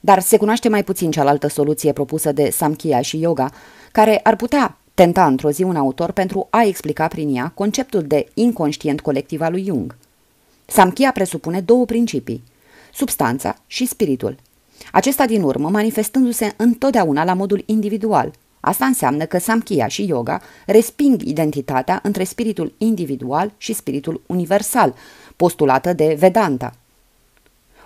[0.00, 3.50] Dar se cunoaște mai puțin cealaltă soluție propusă de Samkhya și yoga,
[3.92, 8.28] care ar putea tenta într-o zi un autor pentru a explica prin ea conceptul de
[8.34, 9.96] inconștient colectiv al lui Jung.
[10.66, 12.42] Samkhya presupune două principii,
[12.92, 14.36] substanța și spiritul.
[14.92, 18.32] Acesta din urmă manifestându-se întotdeauna la modul individual.
[18.60, 24.94] Asta înseamnă că Samkhya și yoga resping identitatea între spiritul individual și spiritul universal,
[25.36, 26.74] postulată de Vedanta.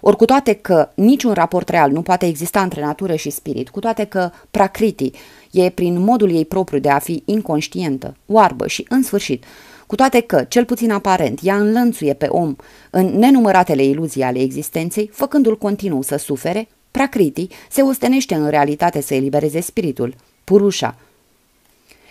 [0.00, 3.80] Ori cu toate că niciun raport real nu poate exista între natură și spirit, cu
[3.80, 5.10] toate că Prakriti
[5.50, 9.44] e prin modul ei propriu de a fi inconștientă, oarbă și în sfârșit,
[9.86, 12.56] cu toate că, cel puțin aparent, ea înlănțuie pe om
[12.90, 19.14] în nenumăratele iluzii ale existenței, făcându-l continuu să sufere, Prakriti se ostenește în realitate să
[19.14, 20.14] elibereze spiritul,
[20.44, 20.96] Purusha.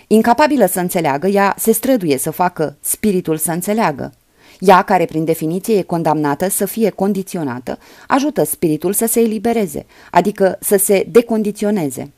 [0.07, 4.13] Incapabilă să înțeleagă, ea se străduie să facă spiritul să înțeleagă.
[4.59, 10.57] Ea, care prin definiție e condamnată să fie condiționată, ajută spiritul să se elibereze, adică
[10.61, 12.11] să se decondiționeze.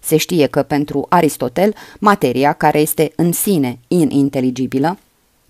[0.00, 4.98] Se știe că pentru Aristotel, materia, care este în sine ininteligibilă,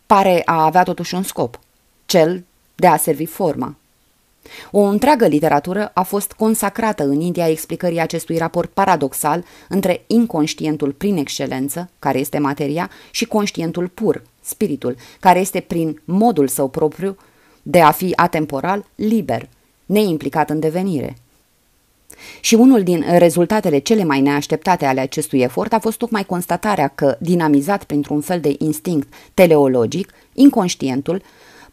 [0.07, 1.59] pare a avea totuși un scop,
[2.07, 2.44] cel
[2.74, 3.76] de a servi forma.
[4.70, 11.16] O întreagă literatură a fost consacrată în India explicării acestui raport paradoxal între inconștientul prin
[11.16, 17.16] excelență, care este materia, și conștientul pur, spiritul, care este prin modul său propriu
[17.62, 19.49] de a fi atemporal, liber,
[19.86, 21.16] neimplicat în devenire.
[22.40, 27.16] Și unul din rezultatele cele mai neașteptate ale acestui efort a fost tocmai constatarea că,
[27.20, 31.22] dinamizat printr-un fel de instinct teleologic, inconștientul,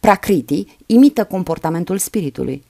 [0.06, 2.64] prakriti, imită comportamentul spiritului.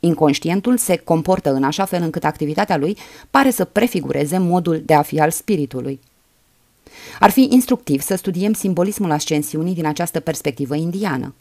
[0.00, 2.96] Inconștientul se comportă în așa fel încât activitatea lui
[3.30, 6.00] pare să prefigureze modul de a fi al spiritului.
[7.20, 11.34] Ar fi instructiv să studiem simbolismul ascensiunii din această perspectivă indiană.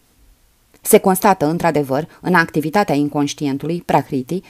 [0.81, 4.41] Se constată, într-adevăr, în activitatea inconștientului, prakriti,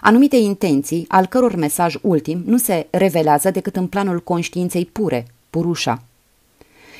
[0.00, 6.02] anumite intenții al căror mesaj ultim nu se revelează decât în planul conștiinței pure, purusha.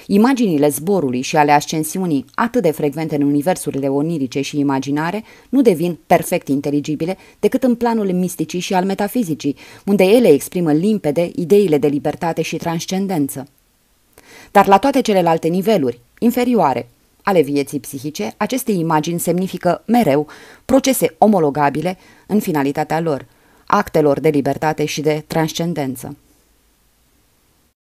[0.07, 5.99] Imaginile zborului și ale ascensiunii, atât de frecvente în universurile onirice și imaginare, nu devin
[6.07, 11.87] perfect inteligibile decât în planul misticii și al metafizicii, unde ele exprimă limpede ideile de
[11.87, 13.49] libertate și transcendență.
[14.51, 16.89] Dar la toate celelalte niveluri, inferioare,
[17.23, 20.27] ale vieții psihice, aceste imagini semnifică mereu
[20.65, 23.27] procese omologabile în finalitatea lor,
[23.67, 26.17] actelor de libertate și de transcendență.